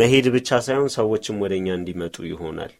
መሄድ 0.00 0.26
ብቻ 0.34 0.58
ሳይሆን 0.66 0.90
ሰዎችም 0.96 1.40
ወደ 1.44 1.52
እኛ 1.60 1.68
እንዲመጡ 1.78 2.16
ይሆናል። 2.30 2.72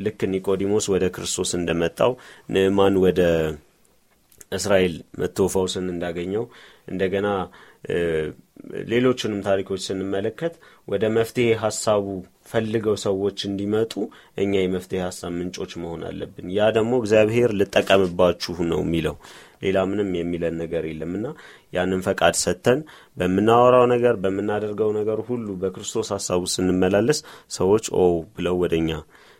ልክ 0.00 0.20
ኒቆዲሞስ 0.32 0.86
ወደ 0.92 1.04
ክርስቶስ 1.14 1.50
እንደመጣው 1.58 2.12
ንዕማን 2.50 2.94
ወደ 3.04 3.20
እስራኤል 4.52 4.94
መጥቶ 5.20 5.46
ፈውስን 5.54 5.86
እንዳገኘው 5.92 6.44
እንደገና 6.88 7.26
ሌሎችንም 8.90 9.40
ታሪኮች 9.46 9.80
ስንመለከት 9.86 10.54
ወደ 10.88 11.04
መፍትሄ 11.16 11.46
ሀሳቡ 11.62 12.04
ፈልገው 12.50 12.96
ሰዎች 13.04 13.38
እንዲመጡ 13.48 13.92
እኛ 14.42 14.52
የመፍትሄ 14.60 15.00
ሀሳብ 15.04 15.32
ምንጮች 15.38 15.72
መሆን 15.82 16.02
አለብን። 16.08 16.46
ያ 16.56 16.68
ደግሞ 16.76 16.92
እግዚአብሔር 17.02 17.52
ልጠቀምባችሁ 17.60 18.56
ነው 18.70 18.80
የሚለው። 18.84 19.16
ሌላ 19.62 19.78
ምንም 19.90 20.10
የሚለን 20.16 20.56
ነገር 20.62 20.84
የለምና 20.88 21.26
ያንን 21.72 22.00
ፈቃድ 22.06 22.34
ሰጥተን 22.42 22.80
በምናወራው 23.16 23.84
ነገር 23.94 24.16
በምናደርገው 24.24 24.90
ነገር 24.98 25.20
ሁሉ 25.28 25.46
በክርስቶስ 25.62 26.10
ሀሳቡ 26.16 26.42
ስንመላለስ 26.54 27.20
ሰዎች 27.56 27.86
ኦ 27.96 28.04
ብለው 28.36 28.56
ወደ 28.64 28.74
እኛ 28.82 28.90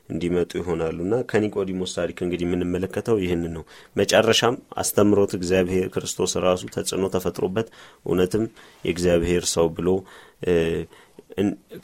እንዲመጡ 0.09 0.51
ይሆናሉና 0.59 1.15
ከኒቆዲሞስ 1.31 1.93
ታሪክ 1.99 2.19
እንግዲህ 2.25 2.47
የምንመለከተው 2.47 3.17
ይህን 3.23 3.45
ነው። 3.55 3.63
መጨረሻም 3.97 4.57
አስተምሮት 4.81 5.33
እግዚአብሔር 5.39 5.87
ክርስቶስ 5.95 6.33
ራሱ 6.47 6.63
ተጽዕኖ 6.75 7.05
ተፈጥሮበት 7.15 7.69
እውነትም 8.07 8.45
የእግዚአብሔር 8.85 9.45
ሰው 9.55 9.69
ብሎ 9.77 9.89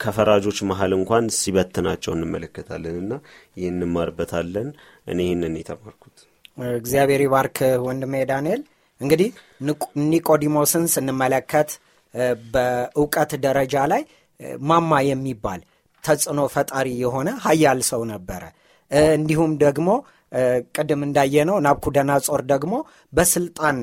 ከፈራጆች 0.01 0.57
መሀል 0.69 0.91
እንኳን 0.97 1.25
ሲበትናቸው 1.37 2.11
እንመለከታለን። 2.15 2.97
እና 3.03 3.13
ይህን 3.57 3.79
እንማርበታለን። 3.79 4.67
እኔ 5.07 5.19
ይህንን 5.27 5.55
የተማርኩት። 5.61 6.15
እግዚአብሔር 6.77 7.21
ይባርክ 7.25 7.57
ወንድሜ 7.85 8.13
ዳንኤል። 8.31 8.61
እንግዲህ 9.01 9.29
ኒቆዲሞስን 10.11 10.85
ስንመለከት 10.93 11.69
በእውቀት 12.53 13.31
ደረጃ 13.45 13.75
ላይ 13.91 14.01
ማማ 14.65 14.91
የሚባል 15.07 15.61
ተጽዕኖ 16.03 16.41
ፈጣሪ 16.53 16.87
የሆነ 17.01 17.29
ሀያል 17.45 17.79
ሰው 17.89 18.01
ነበረ። 18.11 18.43
እንዲሁም 19.13 19.51
ደግሞ 19.63 19.89
ቅድም 20.75 21.01
እንዳየነው 21.07 21.57
ናቡከደነጾር 21.65 22.41
ደግሞ 22.51 22.73
በስልጣን 23.13 23.77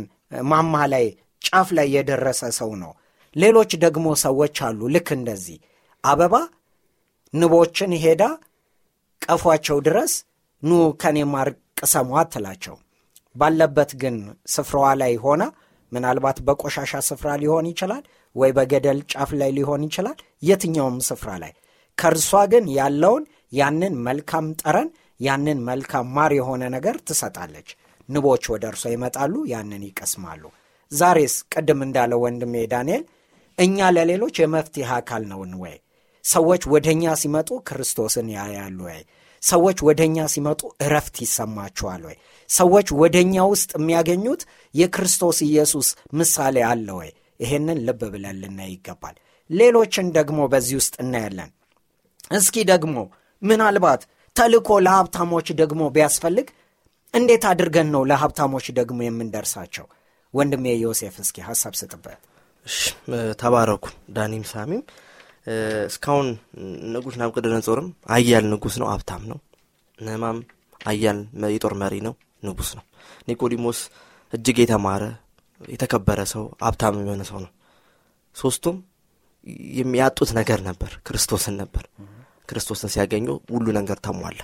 ማማ 0.50 0.74
ላይ 0.92 1.06
ጫፍ 1.42 1.68
ላይ 1.78 1.86
የደረሰ 1.94 2.42
ሰው 2.58 2.70
ነው። 2.82 2.92
ሌሎች 3.36 3.70
ደግሞ 3.84 4.06
ሰዎች 4.24 4.56
አሉ። 4.66 4.80
ልክ 4.94 5.08
እንደዚህ 5.16 5.58
አበባ 6.04 6.34
ንቦችን 7.34 7.92
ሄዳ 8.04 8.22
ቀፏቸው 9.22 9.78
ድረስ 9.86 10.12
ኑ 10.62 10.70
ከኔ 11.02 11.18
ማር 11.32 11.48
ቅሰሟ 11.80 12.10
አትላቸው 12.20 12.76
ባለበት 13.36 13.90
ግን 14.02 14.16
ስፍራዋ 14.54 14.86
ላይ 15.02 15.12
ሆና 15.24 15.42
ምናልባት 15.92 16.38
በቆሻሻ 16.46 16.92
ስፍራ 17.08 17.30
ሊሆን 17.42 17.66
ይችላል 17.70 18.02
ወይ 18.36 18.50
በገደል 18.56 18.98
ጫፍ 19.12 19.30
ላይ 19.40 19.50
ሊሆን 19.58 19.82
ይችላል 19.88 20.16
የትኛውም 20.48 20.96
ስፍራ 21.08 21.30
ላይ 21.42 21.52
ከእርሷ 21.98 22.40
ግን 22.52 22.64
ያለውን 22.78 23.24
ያንን 23.52 23.94
መልካም 24.06 24.46
ጠረን 24.62 24.88
ያንን 25.20 25.58
መልካም 25.68 26.06
ማር 26.16 26.32
የሆነ 26.38 26.64
ነገር 26.74 26.96
ትሰጣለች። 27.08 27.68
ንቦች 28.08 28.44
ወደ 28.52 28.64
እርሷ 28.72 28.84
ይመጣሉ 28.92 29.34
ያንን 29.52 29.82
ይቀስማሉ። 29.88 30.42
ዛሬስ 30.92 31.34
ቅድም 31.52 31.80
እንዳለ 31.86 32.12
ወንድሜ 32.22 32.54
ዳንኤል 32.72 33.02
እኛ 33.58 33.88
ለሌሎች 33.96 34.36
የመፍትሄ 34.40 34.88
አካል 34.98 35.22
ነውን 35.30 35.52
ወይ? 35.62 35.74
ሰዎች 36.24 36.62
ወደ 36.72 36.86
እኛ 36.96 37.14
ሲመጡ 37.22 37.50
ክርስቶስን 37.68 38.28
ያያሉ 38.36 38.78
ወይ? 38.88 39.00
ሰዎች 39.42 39.78
ወደ 39.88 40.00
እኛ 40.08 40.18
ሲመጡ 40.34 40.60
እረፍት 40.84 41.16
ይሰማቸዋል 41.24 42.02
ወይ? 42.08 42.16
ሰዎች 42.50 42.88
ወደ 43.02 43.16
እኛ 43.26 43.36
ውስጥ 43.52 43.70
የሚያገኙት 43.78 44.42
የክርስቶስ 44.74 45.38
ኢየሱስ 45.48 45.88
ምሳሌ 46.12 46.56
አለ 46.70 46.88
ወይ? 47.00 47.10
ይሄንን 47.40 47.78
ልብ 47.86 48.00
ብለን 48.14 48.36
ልናይ 48.42 48.70
ይገባል። 48.74 49.16
ሌሎችን 49.50 50.06
ደግሞ 50.12 50.40
በዚህ 50.52 50.76
ውስጥ 50.80 50.94
እናያለን 51.04 51.50
እስኪ 52.30 52.56
ደግሞ 52.70 52.96
ምናልባት 53.42 54.00
ተልኮ 54.36 54.70
ለሀብታሞች 54.84 55.48
ደግሞ 55.60 55.82
ቢያስፈልግ 55.94 56.48
እንዴት 57.14 57.44
አድርገን 57.50 57.88
ነው 57.94 58.02
ለሀብታሞች 58.04 58.66
ደግሞ 58.78 58.98
የምንደርሳቸው? 59.04 59.86
ወንድሜ 60.34 60.64
ዮሴፍ 60.82 61.14
እስኪ 61.22 61.36
ሀሳብ 61.46 61.74
ስጥበት። 61.80 62.18
ተባረኩ። 63.40 63.84
ዳኒም 64.10 64.44
ሳሚም 64.50 64.82
እስካሁን 65.88 66.26
ንጉሥ 66.92 67.14
ናቡከደነጾርም 67.20 67.86
አያል 68.14 68.44
ንጉሥ 68.52 68.74
ነው 68.82 68.88
ሀብታም 68.92 69.22
ነው። 69.30 69.38
ነማም 69.98 70.38
አያል 70.86 71.18
የጦር 71.54 71.74
መሪ 71.82 71.94
ነው 72.06 72.14
ንጉሥ 72.44 72.70
ነው። 72.78 72.84
ኒቆዲሞስ 73.28 73.78
እጅግ 74.32 74.58
የተማረ 74.62 75.02
የተከበረ 75.68 76.20
ሰው 76.32 76.44
ሀብታም 76.64 76.98
የሆነ 77.02 77.22
ሰው 77.30 77.38
ነው። 77.44 77.52
ሶስቱም 78.36 78.76
የሚያጡት 79.78 80.30
ነገር 80.38 80.60
ነበር 80.68 80.90
ክርስቶስን 81.06 81.54
ነበር 81.62 81.84
ክርስቶስን 82.48 82.90
ሲያገኙ 82.94 83.26
ሁሉ 83.52 83.66
ነገር 83.78 83.98
ተሟላ 84.06 84.40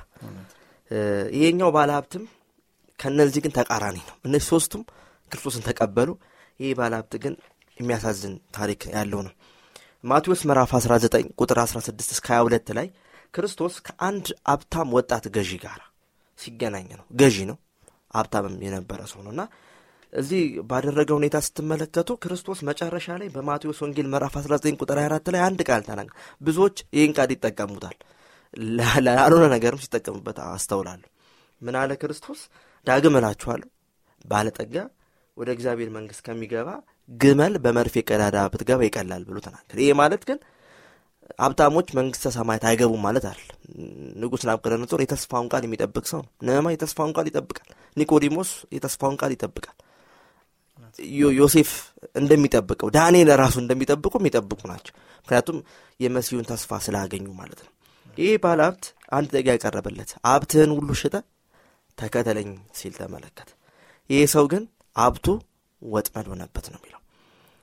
ይሄኛው 1.37 1.71
ባለ 1.77 1.91
ሀብትም 1.97 2.25
ከእነዚህ 2.99 3.41
ግን 3.45 3.53
ተቃራኒ 3.57 3.97
ነው። 4.09 4.17
እነዚህ 4.27 4.47
ሶስቱም 4.49 4.83
ክርስቶስን 5.33 5.63
ተቀበሉ። 5.69 6.11
ይህ 6.61 6.73
ባለ 6.79 6.93
ሀብት 6.99 7.15
ግን 7.25 7.35
የሚያሳዝን 7.77 8.35
ታሪክ 8.57 8.81
ያለው 8.95 9.21
ነው። 9.27 9.33
ማቴዎስ 10.05 10.41
ምዕራፍ 10.49 10.71
19 10.77 11.31
ቁጥር 11.41 11.59
16 11.63 12.13
እስከ 12.15 12.27
22 12.35 12.73
ላይ 12.79 12.89
ክርስቶስ 13.35 13.75
ከአንድ 13.87 14.27
ሀብታም 14.51 14.89
ወጣት 14.97 15.25
ገዢ 15.37 15.53
ጋር 15.65 15.81
ሲገናኝ 16.41 16.89
ነው። 17.01 17.07
ገዢ 17.21 17.37
ነው። 17.51 17.57
ሀብታምም 18.15 18.57
የነበረ 18.67 19.01
ሰው 19.13 19.21
ነው። 19.27 19.33
እና 19.35 19.43
እዚህ 20.15 20.43
ባደረገ 20.71 21.11
ሁኔታ 21.19 21.37
ስትመለከቱ 21.47 22.11
ክርስቶስ 22.23 22.59
መጨረሻ 22.69 23.17
ላይ 23.21 23.29
በማቴዎስ 23.35 23.79
ወንጌል 23.85 24.09
ምዕራፍ 24.13 24.35
19 24.41 24.83
ቁጥር 24.83 24.99
24 25.01 25.33
ላይ 25.35 25.43
አንድ 25.47 25.61
ቃል 25.69 25.83
ተናገ 25.89 26.11
ብዙዎች 26.41 26.77
ይህን 26.97 27.15
ቃል 27.19 27.31
ይጠቀሙታል 27.35 27.97
ላልሆነ 29.07 29.45
ነገርም 29.55 29.83
ሲጠቀሙበት 29.85 30.39
አስተውላለሁ 30.47 31.09
ምን 31.61 31.77
አለ 31.81 31.93
ክርስቶስ 32.01 32.41
ዳግም 32.87 33.17
እላችኋለሁ 33.21 33.69
ባለጠጋ 34.25 34.77
ወደ 35.37 35.49
እግዚአብሔር 35.55 35.91
መንግስት 35.97 36.23
ከሚገባ 36.27 36.69
ግመል 37.09 37.55
በመርፌ 37.65 37.95
ቀዳዳ 38.09 38.37
ብትገባ 38.53 38.81
ይቀላል 38.87 39.23
ብሎ 39.29 39.39
ተናገር። 39.47 39.79
ይሄ 39.83 39.93
ማለት 40.01 40.23
ግን 40.29 40.39
ሀብታሞች 41.39 41.89
መንግስተ 41.99 42.31
ሰማያት 42.37 42.65
አይገቡም 42.71 43.03
ማለት 43.07 43.25
አለ። 43.31 43.41
ንጉሥ 44.23 44.43
ናቡከደነጾር 44.49 45.01
የተስፋውን 45.03 45.49
ቃል 45.53 45.63
የሚጠብቅ 45.67 46.05
ሰው 46.13 46.21
ነው። 46.21 46.31
ነህማ 46.49 46.73
የተስፋውን 46.75 47.15
ቃል 47.17 47.27
ይጠብቃል። 47.31 47.69
ኒቆዲሞስ 47.97 48.51
የተስፋውን 48.77 49.17
ቃል 49.23 49.33
ይጠብቃል። 49.37 49.77
ዮሴፍ 51.39 51.71
እንደሚጠብቀው 52.15 52.89
ዳንኤል 52.97 53.31
ራሱ 53.41 53.55
እንደሚጠብቁ 53.63 54.13
የሚጠብቁ 54.21 54.61
ናቸው። 54.71 54.95
ምክንያቱም 55.23 55.59
የመሲሁን 56.01 56.47
ተስፋ 56.51 56.79
ስላገኙ 56.85 57.27
ማለት 57.41 57.61
ነው። 57.65 57.71
ይህ 58.17 58.35
ባለ 58.43 58.61
ሀብት 58.67 58.85
አንድ 59.13 59.29
ጥያቄ 59.35 59.47
ያቀረበለት 59.53 60.11
ሀብትህን 60.27 60.73
ሁሉ 60.77 60.91
ሽጠ 61.01 61.15
ተከተለኝ 61.99 62.51
ሲል 62.79 62.93
ተመለከተ። 62.99 63.51
ይህ 64.11 64.25
ሰው 64.35 64.45
ግን 64.53 64.63
ሀብቱ 64.97 65.27
ወጥመድ 65.83 66.27
ሆነበት 66.33 66.67
ነው 66.73 66.79
የሚለው። 66.81 67.01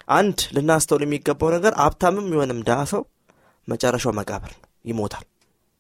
አንድ 0.09 0.39
ልናስተውል 0.55 1.03
የሚገባው 1.05 1.49
ነገር 1.55 1.73
ሀብታምም 1.81 2.27
የሆንም 2.33 2.59
ድሃ 2.67 2.79
ሰው 2.93 3.03
መጨረሻው 3.67 4.13
መቃብር 4.19 4.51
ነው፣ 4.55 4.61
ይሞታል። 4.85 5.25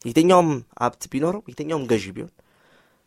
የትኛውም 0.01 0.49
ሀብት 0.81 1.03
ቢኖረው 1.11 1.41
የትኛውም 1.49 1.83
ገዢ 1.91 2.05
ቢሆን 2.15 2.31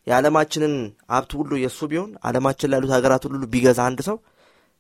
የዓለማችንን 0.07 0.75
ሀብት 1.13 1.31
ሁሉ 1.39 1.51
የእሱ 1.61 1.81
ቢሆን 1.93 2.11
ዓለማችን 2.29 2.71
ላሉት 2.73 2.93
ሀገራት 2.97 3.23
ሁሉ 3.29 3.43
ቢገዛ 3.53 3.81
አንድ 3.89 4.01
ሰው 4.09 4.17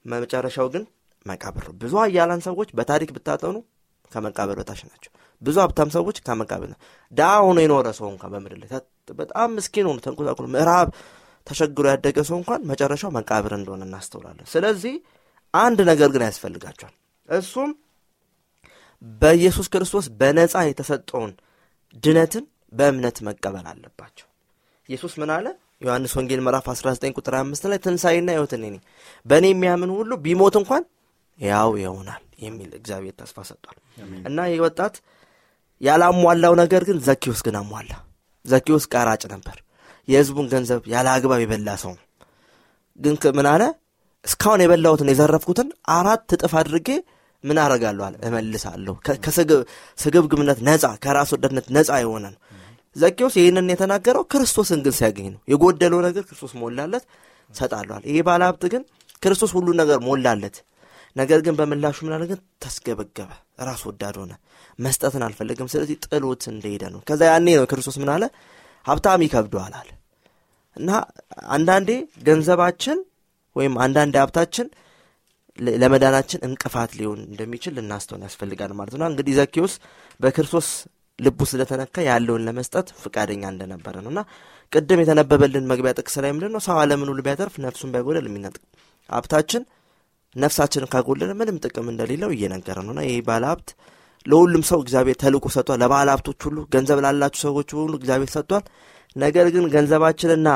መጨረሻው 0.04 0.66
ግን 0.74 0.82
መቃብር 1.26 1.64
ነው። 1.68 1.74
ብዙ 1.82 1.92
ኃያላን 2.02 2.40
ሰዎች 2.46 2.68
በታሪክ 2.78 3.10
ብታጠኑ 3.16 3.56
ከመቃብር 4.10 4.56
በታች 4.60 4.80
ናቸው። 4.88 5.10
ብዙ 5.42 5.56
ሀብታም 5.62 5.90
ሰዎች 5.96 6.16
ከመቃብር 6.26 6.68
ነው። 6.72 6.78
ድሃ 7.12 7.30
ሆኖ 7.46 7.58
የኖረ 7.64 7.88
ሰው 7.98 8.08
እንኳን 8.12 8.30
በምድር 8.34 8.58
ላይ 8.62 8.68
በጣም 9.18 9.48
ምስኪን 9.56 9.86
ሆኖ 9.88 9.98
ተንኮታኩሎ 10.04 10.46
ምዕራብ 10.54 10.88
ተሸግሮ 11.46 11.84
ያደገ 11.92 12.18
ሰው 12.28 12.36
እንኳን 12.40 12.60
መጨረሻው 12.70 13.10
መቃብር 13.16 13.52
እንደሆነ 13.56 13.82
እናስተውላለን። 13.88 14.46
ስለዚህ 14.52 14.94
አንድ 15.54 15.78
ነገር 15.90 16.08
ግን 16.14 16.22
ያስፈልጋቸዋል። 16.26 16.94
እሱም 17.28 17.70
በኢየሱስ 19.20 19.66
ክርስቶስ 19.72 20.06
በነፃ 20.20 20.54
የተሰጠውን 20.68 21.32
ድነትን 22.04 22.44
በእምነት 22.72 23.16
መቀበል 23.26 23.66
አለባቸው። 23.72 24.26
ኢየሱስ 24.88 25.12
ምን 25.20 25.30
አለ? 25.34 25.46
ዮሐንስ 25.84 26.12
ወንጌል 26.18 26.40
ምዕራፍ 26.44 26.66
19 26.72 27.16
ቁጥር 27.18 27.34
5 27.38 27.66
ላይ 27.70 27.78
ትንሣኤና 27.84 28.28
ሕይወት 28.34 28.52
እኔ 28.56 28.64
ነኝ፣ 28.66 28.80
በእኔ 29.26 29.44
የሚያምን 29.52 29.90
ሁሉ 29.96 30.10
ቢሞት 30.24 30.54
እንኳን 30.60 30.84
ያው 31.38 31.70
ይሆናል 31.80 32.22
የሚል 32.44 32.70
እግዚአብሔር 32.78 33.14
ተስፋ 33.20 33.36
ሰጥቷል። 33.48 33.78
እና 34.28 34.38
ይህ 34.50 34.60
ወጣት 34.64 34.94
ያላሟላው 35.80 36.54
ነገር 36.62 36.82
ግን 36.88 36.98
ዘኪዎስ 37.06 37.40
ግን 37.46 37.56
አሟላ። 37.60 37.92
ዘኪዎስ 38.44 38.84
ቀራጭ 38.92 39.22
ነበር። 39.34 39.56
የሕዝቡን 40.08 40.46
ገንዘብ 40.52 40.82
ያለ 40.92 41.06
አግባብ 41.14 41.40
የበላ 41.42 41.70
ሰው 41.82 41.92
ነው። 41.94 42.04
ግን 42.98 43.14
ምን 43.38 43.46
አለ? 43.52 43.62
እስካሁን 44.24 44.60
የበላሁትን 44.64 45.10
የዘረፍኩትን 45.12 45.68
አራት 45.96 46.32
እጥፍ 46.36 46.52
አድርጌ 46.60 46.88
ምን 47.44 47.58
አረጋለሁ 47.62 48.02
አለ 48.06 48.14
እመልሳለሁ። 48.26 48.94
ከስግብግብነት 49.24 50.58
ነፃ 50.68 50.84
ከራስ 51.04 51.30
ወዳድነት 51.34 51.66
ነፃ 51.76 51.90
የሆነ 52.02 52.24
ነው። 52.26 52.40
ዘኬዎስ 52.96 53.34
ይህንን 53.38 53.70
የተናገረው 53.72 54.22
ክርስቶስን 54.32 54.80
ግን 54.84 54.94
ሲያገኝ 54.98 55.26
ነው። 55.32 55.40
የጎደለው 55.52 56.00
ነገር 56.06 56.22
ክርስቶስ 56.28 56.52
ሞላለት 56.60 57.04
ሰጣለዋል። 57.54 58.02
ይሄ 58.10 58.18
ባለ 58.28 58.42
ሀብት 58.48 58.64
ግን 58.72 58.82
ክርስቶስ 59.22 59.50
ሁሉን 59.56 59.76
ነገር 59.82 59.98
ሞላለት። 60.06 60.56
ነገር 61.16 61.40
ግን 61.46 61.54
በምላሹ 61.58 61.96
ምናለ 62.06 62.22
ግን 62.30 62.38
ተስገበገበ፣ 62.62 63.30
ራስ 63.60 63.82
ወዳድ 63.88 64.16
ሆነ፣ 64.20 64.32
መስጠትን 64.78 65.22
አልፈለግም። 65.26 65.68
ስለዚህ 65.72 65.96
ጥሎት 66.06 66.42
እንደሄደ 66.52 66.84
ነው። 66.94 67.00
ከዛ 67.08 67.20
ያኔ 67.30 67.48
ነው 67.58 67.66
ክርስቶስ 67.72 67.96
ምን 68.02 68.10
አለ 68.14 68.24
ሀብታም 68.86 69.22
ይከብደዋል 69.26 69.74
አለ 69.80 69.90
እና 70.76 70.90
አንዳንዴ 71.54 71.90
ገንዘባችን 72.26 72.98
ወይም 73.56 73.74
አንዳንዴ 73.84 74.14
ሀብታችን 74.22 74.66
ለመዳናችን 75.78 76.40
እንቅፋት 76.46 76.92
ሊሆን 76.98 77.20
እንደሚችል 77.26 77.72
ልናስተውን 77.76 78.24
ያስፈልጋል 78.26 78.72
ማለት 78.78 78.94
ነው። 79.00 79.06
እንግዲህ 79.10 79.34
ዘኬዎስ 79.38 79.74
በክርስቶስ 80.20 80.68
ልቡ 81.18 81.40
ስለተነካ 81.50 81.96
ያለውን 82.08 82.44
ለመስጠት 82.46 82.86
ፍቃደኛ 83.02 83.42
እንደነበረ 83.52 83.94
ነው 84.04 84.10
እና 84.12 84.20
ቅድም 84.72 85.00
የተነበበልን 85.02 85.68
መግቢያ 85.70 85.92
ጥቅስ 85.98 86.14
ላይ 86.22 86.30
ምንድን 86.34 86.52
ነው? 86.54 86.60
ሰው 86.66 86.76
ዓለምን 86.82 87.10
ሁሉ 87.12 87.20
ቢያተርፍ 87.26 87.54
ነፍሱን 87.64 87.90
ባይጎደል 87.94 88.26
የሚነጥቅ 88.28 88.62
ሀብታችን 89.08 89.62
ነፍሳችንን 90.36 90.90
ካጎደለ 90.92 91.32
ምንም 91.40 91.58
ጥቅም 91.64 91.88
እንደሌለው 91.92 92.30
እየነገረ 92.36 92.78
ነው 92.86 92.92
እና 92.94 93.02
ይህ 93.08 93.18
ባለ 93.28 93.44
ሀብት 93.50 93.68
ለሁሉም 94.26 94.62
ሰው 94.70 94.78
እግዚአብሔር 94.84 95.16
ተልቆ 95.22 95.46
ሰጥቷል። 95.56 95.78
ለባለ 95.82 96.08
ሀብቶች 96.14 96.40
ሁሉ፣ 96.46 96.58
ገንዘብ 96.74 96.98
ላላችሁ 97.04 97.40
ሰዎች 97.46 97.68
ሁሉ 97.78 97.92
እግዚአብሔር 98.00 98.30
ሰጥቷል። 98.36 98.64
ነገር 99.16 99.46
ግን 99.54 99.64
ገንዘባችንና 99.74 100.48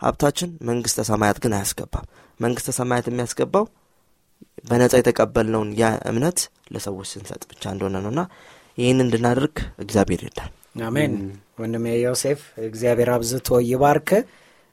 ሀብታችን 0.00 0.50
መንግስተ 0.70 1.00
ሰማያት 1.10 1.38
ግን 1.44 1.52
አያስገባም። 1.58 2.06
መንግስተ 2.40 2.70
ሰማያት 2.78 3.06
የሚያስገባው 3.10 3.64
በነጻ 4.68 4.92
የተቀበልነውን 5.00 5.70
ያ 5.80 5.86
እምነት 6.10 6.38
ለሰዎች 6.74 7.08
ስንሰጥ 7.12 7.42
ብቻ 7.50 7.62
እንደሆነ 7.74 7.96
ነውና 8.04 8.20
ይህን 8.78 8.98
እንድናደርግ 9.04 9.54
እግዚአብሔር 9.82 10.20
ይርዳል። 10.24 10.52
አሜን። 10.86 11.12
ወንድሜ 11.60 11.86
ዮሴፍ 12.00 12.40
እግዚአብሔር 12.66 13.10
አብዝቶ 13.14 13.58
ይባርክ። 13.68 14.10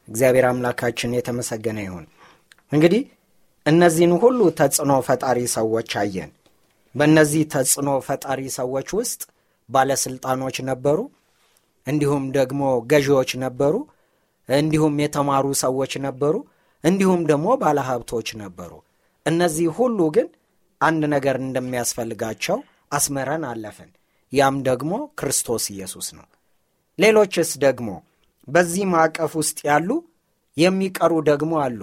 እግዚአብሔር 0.08 0.46
አምላካችን 0.50 1.16
የተመሰገነ 1.18 1.78
ይሁን። 1.86 2.06
እንግዲህ 2.72 3.04
እነዚህን 3.66 4.13
ሁሉ 4.24 4.39
ተጽዕኖ 4.60 4.94
ፈጣሪ 5.08 5.39
ሰዎች 5.56 5.92
አየን። 6.02 6.32
በእነዚህ 6.96 7.44
ተጽዕኖ 7.54 7.89
ፈጣሪ 8.08 8.42
ሰዎች 8.58 8.88
ውስጥ 8.98 9.22
ባለስልጣኖች 9.70 10.58
ነበሩ፣ 10.70 11.00
እንዲሁም 11.88 12.26
ደግሞ 12.38 12.62
ገዢዎች 12.92 13.32
ነበሩ፣ 13.46 13.74
እንዲሁም 14.50 14.96
የተማሩ 15.04 15.46
ሰዎች 15.63 15.94
ነበሩ፣ 16.06 16.36
እንዲሁም 16.84 17.22
ደግሞ 17.32 17.48
ባለሀብቶች 17.62 18.30
ነበሩ። 18.44 18.72
እነዚህ 19.26 19.68
ሁሉ 19.78 20.00
ግን 20.16 20.28
አንድ 20.82 21.04
ነገር 21.16 21.36
እንደሚያስፈልጋቸው 21.44 22.58
አስመረን 22.93 23.43
አለፍን። 23.49 23.91
ያም 24.34 24.56
ደግሞ 24.67 24.91
ክርስቶስ 25.19 25.65
ኢየሱስ 25.73 26.08
ነው። 26.17 26.27
ሌሎችስ 26.99 27.51
ደግሞ 27.65 27.89
በዚህ 28.47 28.86
ማዕቀፍ 28.93 29.32
ውስጥ 29.41 29.60
ያሉ 29.69 29.89
የሚቀሩ 30.58 31.13
ደግሞ 31.29 31.53
አሉ። 31.65 31.82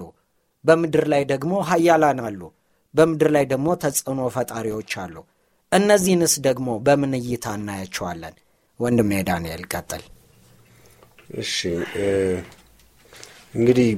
በምድር 0.65 1.05
ላይ 1.13 1.23
ደግሞ 1.31 1.53
ሀያላን 1.69 2.19
አሉ። 2.27 2.41
በምድር 2.93 3.29
ላይ 3.35 3.45
ደግሞ 3.51 3.67
ተጽዕኖ 3.83 4.21
ፈጣሪዎች 4.35 4.91
አሉ። 5.03 5.15
እነዚህንስ 5.71 6.33
ደግሞ 6.47 6.69
በምን 6.85 7.13
እይታ 7.19 7.53
እናያቸዋለን? 7.57 8.35
ወንድሜ 8.79 9.11
ዳንኤል 9.27 9.63
ቀጥል። 9.73 10.03
እሺ 11.41 11.55
እንግዲህ 13.53 13.89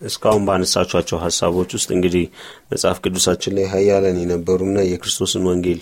እስካሁን 0.00 0.44
ባነሳቿቸው 0.46 1.18
ሀሳቦች 1.24 1.70
ውስጥ 1.76 1.90
እንግዲህ 1.96 2.24
መጽሐፍ 2.72 2.98
ቅዱሳችን 3.04 3.54
ላይ 3.58 3.66
ሀያላን 3.72 4.18
የነበሩና 4.22 4.78
የክርስቶስን 4.90 5.44
ወንጌል 5.50 5.80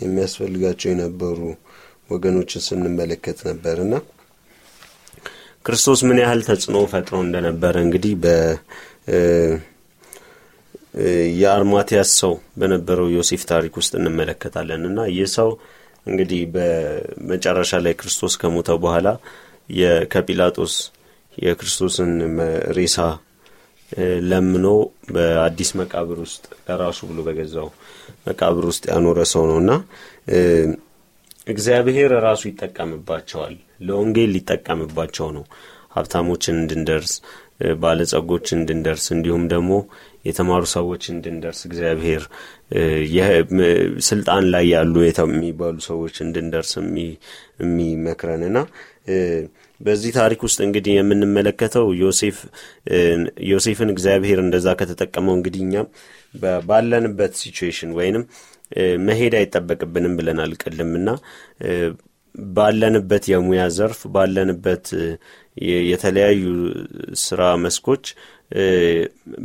የሚያስፈልጋቸው 0.00 0.88
የነበሩ 0.92 1.38
ወገኖችን 2.10 2.64
ስንመለከት 2.68 3.38
ነበርና 3.48 3.94
ክርስቶስ 5.64 6.00
ምን 6.08 6.18
ያህል 6.22 6.40
ተጽዕኖ 6.46 6.78
ፈጥሮ 6.92 7.16
እንደነበረ 7.24 7.76
እንግዲህ 7.86 8.14
በ 8.22 8.28
የአርማቲያስ 11.40 12.10
ሰው 12.22 12.32
በነበረው 12.60 13.08
ዮሴፍ 13.16 13.42
ታሪክ 13.50 13.74
ውስጥ 13.80 13.92
እንመለከታለን 13.98 14.82
እና 14.88 15.00
ይህ 15.12 15.28
ሰው 15.36 15.50
እንግዲህ 16.06 16.40
በመጨረሻ 16.54 17.80
ላይ 17.84 17.94
ክርስቶስ 18.00 18.34
ከሞተ 18.42 18.70
በኋላ 18.84 19.08
ከጲላጦስ 20.12 20.74
የክርስቶስን 21.36 22.12
ሬሳ 22.78 22.96
ለምኖ 24.28 24.66
በአዲስ 25.14 25.70
መቃብር 25.80 26.18
ውስጥ 26.24 26.44
ለራሱ 26.66 26.98
ብሎ 27.08 27.20
በገዛው 27.26 27.68
መቃብር 28.26 28.64
ውስጥ 28.70 28.84
ያኖረ 28.92 29.20
ሰው 29.32 29.44
ነው 29.50 29.58
እና 29.62 29.72
እግዚአብሔር 31.46 32.12
ራሱ 32.24 32.42
ይጠቀምባቸዋል። 32.50 33.54
ለወንጌል 33.80 34.30
ሊጠቀምባቸው 34.36 35.28
ነው። 35.36 35.44
ሀብታሞችን 35.94 36.58
እንድንደርስ፣ 36.60 37.12
ባለጸጎች 37.80 38.46
እንድንደርስ፣ 38.56 39.06
እንዲሁም 39.14 39.42
ደግሞ 39.52 39.70
የተማሩ 40.24 40.62
ሰዎች 40.74 41.02
እንድንደርስ 41.14 41.60
እግዚአብሔር 41.68 42.22
ስልጣን 44.08 44.44
ላይ 44.54 44.64
ያሉ 44.74 44.94
የሚባሉ 45.06 45.76
ሰዎች 45.90 46.16
እንድንደርስ 46.26 46.72
የሚመክረንና 47.60 48.58
በዚህ 49.80 50.10
ታሪክ 50.18 50.40
ውስጥ 50.46 50.58
እንግዲህ 50.66 50.94
የምንመለከተው 50.96 51.86
ዮሴፍ 52.02 52.38
ዮሴፍን 53.50 53.92
እግዚአብሔር 53.94 54.40
እንደዛ 54.44 54.68
ከተጠቀመው 54.80 55.34
እንግዲህ 55.38 55.62
እኛም 55.66 55.86
ባለንበት 56.68 57.32
situation 57.40 57.92
ወይንም 57.98 58.24
መሄድ 59.06 59.34
አይጠበቅብንም 59.38 60.16
ብለናል 60.18 60.52
ቅድምና 60.62 61.08
ባለንበት 62.54 63.24
የሙያ 63.30 63.62
ዘርፍ 63.76 64.00
ባለንበት 64.14 64.86
የተለያዩ 65.90 66.42
ስራ 67.24 67.42
መስኮች 67.64 68.04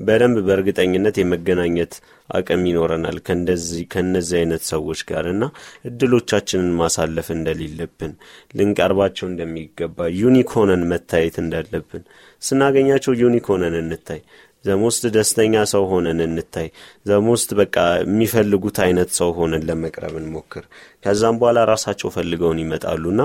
በደንብ 0.05 0.37
በእርግጠኝነት 0.47 1.15
የመገናኘት 1.19 1.93
አቅም 2.29 2.61
ይኖረናል 2.69 3.17
ከነዚህ 3.25 4.37
አይነት 4.39 4.63
ሰዎች 4.71 5.01
ጋር 5.09 5.25
እና 5.33 5.43
እድሎቻችንን 5.89 6.71
ማሳለፍ 6.79 7.27
እንደሌለብን 7.35 8.13
ልንቀርባቸው 8.57 9.27
እንደሚገባ 9.29 10.07
unique 10.21 10.51
ሆነን 10.57 10.83
መታየት 10.91 11.37
እንዳለብን 11.43 12.03
ስናገኛቸው 12.41 13.13
unique 13.21 13.45
ሆነን 13.53 13.75
እንታይ 13.81 14.21
the 14.65 14.82
most 14.82 15.03
ደስተኛ 15.15 15.63
ሰው 15.71 15.83
ሆነን 15.91 16.19
እንታይ። 16.25 16.67
the 17.05 17.24
most 17.24 17.49
በቃ 17.59 17.75
የሚፈልጉት 18.03 18.77
አይነት 18.85 19.09
ሰው 19.19 19.31
ሆነን 19.37 19.65
ለመቅረብ 19.69 20.15
እንሞክር። 20.21 20.63
ከዛም 21.05 21.37
በኋላ 21.41 21.59
ራሳቸው 21.71 22.11
ፈልገውን 22.15 22.61
ይመጣሉና 22.63 23.21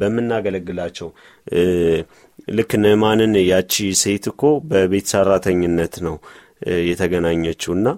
በምናገለግላቸው 0.00 1.08
ልክ 2.52 2.70
ንዕማንን 2.82 3.34
ያቺ 3.44 3.72
ሴት 4.02 4.26
እኮ 4.30 4.42
በቤት 4.70 5.08
ሰራተኝነት 5.14 5.96
ነው 6.06 6.16
የተገናኘችው 6.88 7.72
እና 7.76 7.88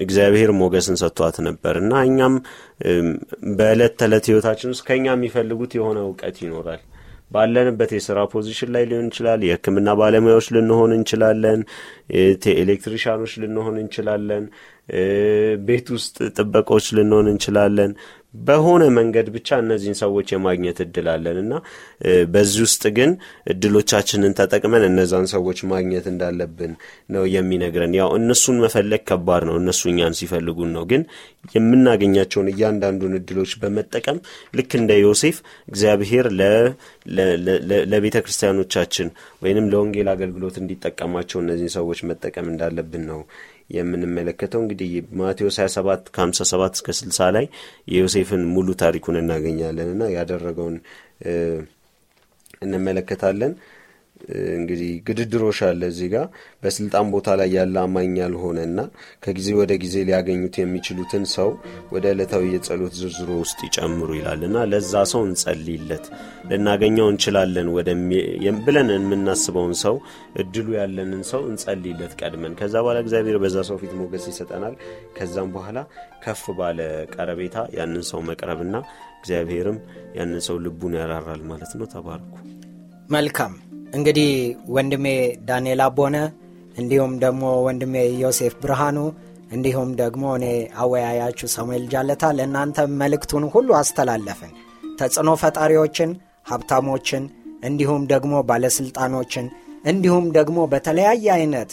እግዚአብሔር 0.00 0.50
ሞገስን 0.58 0.96
ሰጥቷት 1.00 1.36
ነበር 1.46 1.74
እና 1.80 1.92
እኛም 2.08 2.34
በዕለት 3.58 3.94
ተዕለት 4.00 4.26
ህይወታችን 4.30 4.72
ውስጥ 4.72 4.84
ከእኛ 4.88 5.06
የሚፈልጉት 5.14 5.72
የሆነ 5.78 5.98
እውቀት 6.06 6.36
ይኖራል 6.44 6.80
ባለንበት 7.34 7.90
የስራ 7.96 8.18
position 8.32 8.70
ላይ 8.74 8.84
ሊሆን 8.90 9.08
ይችላል 9.10 9.40
የህክምና 9.48 9.90
ባለሙያዎች 10.00 10.48
ልንሆን 10.56 10.92
እንችላለን 10.98 11.60
electrician 12.56 13.13
ኖች 13.13 13.34
ልንሆን 13.42 13.76
እንችላለን 13.82 14.44
ቤት 15.68 15.88
ውስጥ 15.96 16.16
ጥበቆች 16.36 16.86
ልንሆን 16.98 17.26
እንችላለን 17.32 17.92
በሆነ 18.34 18.82
መንገድ 18.96 19.26
ብቻ 19.34 19.58
እነዚህን 19.62 19.96
ሰዎች 20.00 20.28
የማግኘት 20.32 20.78
እድል 20.84 21.06
አለን 21.12 21.38
እና 21.42 21.54
በዚህ 22.32 22.60
ውስጥ 22.66 22.84
ግን 22.96 23.10
እድሎቻችንን 23.52 24.36
ተጠቅመን 24.38 24.84
እነዛን 24.88 25.26
ሰዎች 25.32 25.58
ማግኘት 25.72 26.06
እንዳለብን 26.12 26.72
ነው 27.14 27.24
የሚነግረን። 27.34 27.94
ያው 27.98 28.10
እነሱን 28.18 28.58
መፈለግ 28.64 29.02
ከባድ 29.10 29.44
ነው 29.48 29.56
እነሱ 29.60 29.82
እኛን 29.92 30.16
ሲፈልጉን 30.20 30.72
ነው። 30.76 30.84
ግን 30.92 31.04
የምናገኛቸውን 31.56 32.50
እያንዳንዱን 32.52 33.16
እድሎች 33.20 33.52
በመጠቀም 33.62 34.20
ልክ 34.54 34.72
እንደ 34.80 34.92
ዮሴፍ 35.02 35.38
እግዚአብሔር 35.68 36.26
ለቤተ 37.92 38.16
ክርስቲያኖቻችን 38.24 39.08
ወይንም 39.42 39.68
ለወንጌል 39.72 40.10
አገልግሎት 40.12 40.56
እንዲጠቀማቸው 40.62 41.40
እነዚህን 41.42 41.74
ሰዎች 41.78 42.00
መጠቀም 42.10 42.48
እንዳለብን 42.52 43.04
ነው 43.10 43.20
የምንመለከተው 43.72 44.60
እንግዲህ 44.64 44.90
ማቴዎስ 45.20 45.56
27 45.62 46.10
ከ57 46.16 46.78
እስከ 46.78 46.88
60 46.98 47.28
ላይ 47.36 47.46
የዮሴፍን 47.92 48.42
ሙሉ 48.54 48.68
ታሪኩን 48.82 49.18
እናገኛለን 49.22 49.90
እና 49.94 50.10
ያደረገውን 50.16 50.76
እንመለከታለን 52.66 53.52
እንግዲህ 54.52 54.90
ግድድሮሽ 55.06 55.58
አለ 55.68 55.82
እዚህ 55.90 56.08
ጋር። 56.12 56.26
በስልጣን 56.62 57.06
ቦታ 57.14 57.28
ላይ 57.40 57.48
ያለ 57.56 57.76
አማኝ 57.82 58.12
ያልሆነና 58.20 58.78
ከጊዜ 59.24 59.48
ወደ 59.60 59.72
ጊዜ 59.82 59.94
ሊያገኙት 60.08 60.56
የሚችሉትን 60.60 61.24
ሰው 61.34 61.50
ወደ 61.94 62.04
ዕለታዊ 62.14 62.44
የጸሎት 62.52 62.94
ዝርዝሮ 63.00 63.30
ውስጥ 63.40 63.58
ይጨምሩ 63.68 64.10
ይላልና 64.18 64.64
ለዛ 64.72 65.02
ሰው 65.12 65.22
እንጸልይለት 65.28 66.06
ልናገኘው 66.50 67.08
እንችላለን 67.12 67.70
ብለን 68.66 68.90
የምናስበውን 68.94 69.74
ሰው 69.82 69.96
እድሉ 70.42 70.68
ያለንን 70.78 71.22
ሰው 71.30 71.42
እንጸልይለት 71.50 72.14
ቀድመን። 72.20 72.54
ከዛ 72.60 72.74
በኋላ 72.84 72.98
እግዚአብሔር 73.04 73.38
በዛ 73.42 73.58
ሰው 73.70 73.78
ፊት 73.82 73.92
ሞገስ 74.00 74.26
ይሰጠናል። 74.32 74.76
ከዛም 75.16 75.50
በኋላ 75.56 75.78
ከፍ 76.24 76.44
ባለ 76.58 76.78
ቀረቤታ 77.14 77.56
ያንን 77.78 78.04
ሰው 78.10 78.22
መቅረብና 78.28 78.74
እግዚአብሔርም 79.18 79.78
ያንን 80.18 80.40
ሰው 80.46 80.56
ልቡን 80.64 80.96
ያራራል 81.00 81.44
ማለት 81.52 81.74
ነው። 81.78 81.88
ተባርኩ። 81.94 82.34
መልካም 83.10 83.52
እንግዲህ 83.92 84.30
ወንድሜ 84.74 85.06
ዳንኤል 85.48 85.80
አቦነ 85.86 86.16
እንዲሁም 86.76 87.12
ደግሞ 87.24 87.42
ወንድሜ 87.66 87.94
ዮሴፍ 88.22 88.54
ብርሃኑ 88.62 88.98
እንዲሁም 89.52 89.90
ደግሞ 90.00 90.24
እኔ 90.38 90.46
አወያያችሁ 90.82 91.48
ሳሙኤል 91.54 91.84
ጃለታ 91.92 92.30
ለእናንተ 92.36 92.86
መልእክቱን 93.00 93.44
ሁሉ 93.54 93.68
አስተላለፍን። 93.80 94.52
ተጽዕኖ 94.98 95.30
ፈጣሪዎችን 95.42 96.10
ሀብታሞችን 96.50 97.24
እንዲሁም 97.68 98.02
ደግሞ 98.12 98.34
ባለሥልጣኖችን 98.48 99.46
እንዲሁም 99.84 100.26
ደግሞ 100.38 100.58
በተለያየ 100.72 101.26
አይነት 101.36 101.70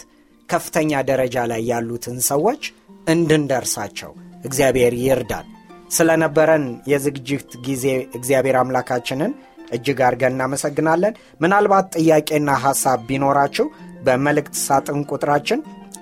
ከፍተኛ 0.50 1.02
ደረጃ 1.10 1.38
ላይ 1.52 1.62
ያሉትን 1.72 2.18
ሰዎች 2.30 2.62
እንድንደርሳቸው 3.08 4.12
እግዚአብሔር 4.44 4.94
ይርዳል 5.04 5.48
ስለነበረን 5.90 6.66
የዝግጅት 6.92 7.52
ጊዜ 7.68 7.86
እግዚአብሔር 8.18 8.58
አምላካችንን 8.62 9.32
እጅግ 9.72 10.00
አድርገን 10.08 10.34
እናመሰግናለን። 10.36 11.14
ምናልባት 11.42 11.88
ጥያቄና 11.98 12.52
ሐሳብ 12.66 13.00
ቢኖራችሁ 13.10 13.66
በመልእክት 14.06 14.56
ሳጥን 14.66 15.02
ቁጥራችን 15.12 15.60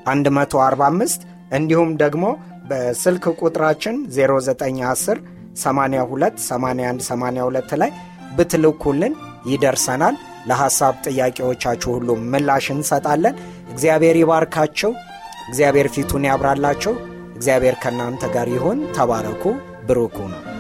145 0.08 1.26
እንዲሁም 1.52 1.92
ደግሞ 2.04 2.26
በስልክ 2.70 3.26
ቁጥራችን 3.42 3.96
0910 4.16 5.20
82 5.58 6.42
81 6.46 7.06
82 7.08 7.78
ላይ 7.82 7.92
ብትልኩልን 8.38 9.14
ይደርሰናል። 9.52 10.16
ለሐሳብ 10.50 10.96
ጥያቄዎቻችሁ 11.08 11.90
ሁሉ 11.96 12.10
ምላሽ 12.32 12.68
እንሰጣለን። 12.76 13.38
እግዚአብሔር 13.74 14.18
ይባርካቸው 14.22 14.92
እግዚአብሔር 15.50 15.90
ፊቱን 15.96 16.28
ያብራላቸው 16.30 16.94
እግዚአብሔር 17.36 17.78
ከእናንተ 17.84 18.24
ጋር 18.36 18.50
ይሁን። 18.50 18.80
ተባረኩ። 18.98 19.44
ብሩኩ 19.88 20.18
ነው 20.32 20.57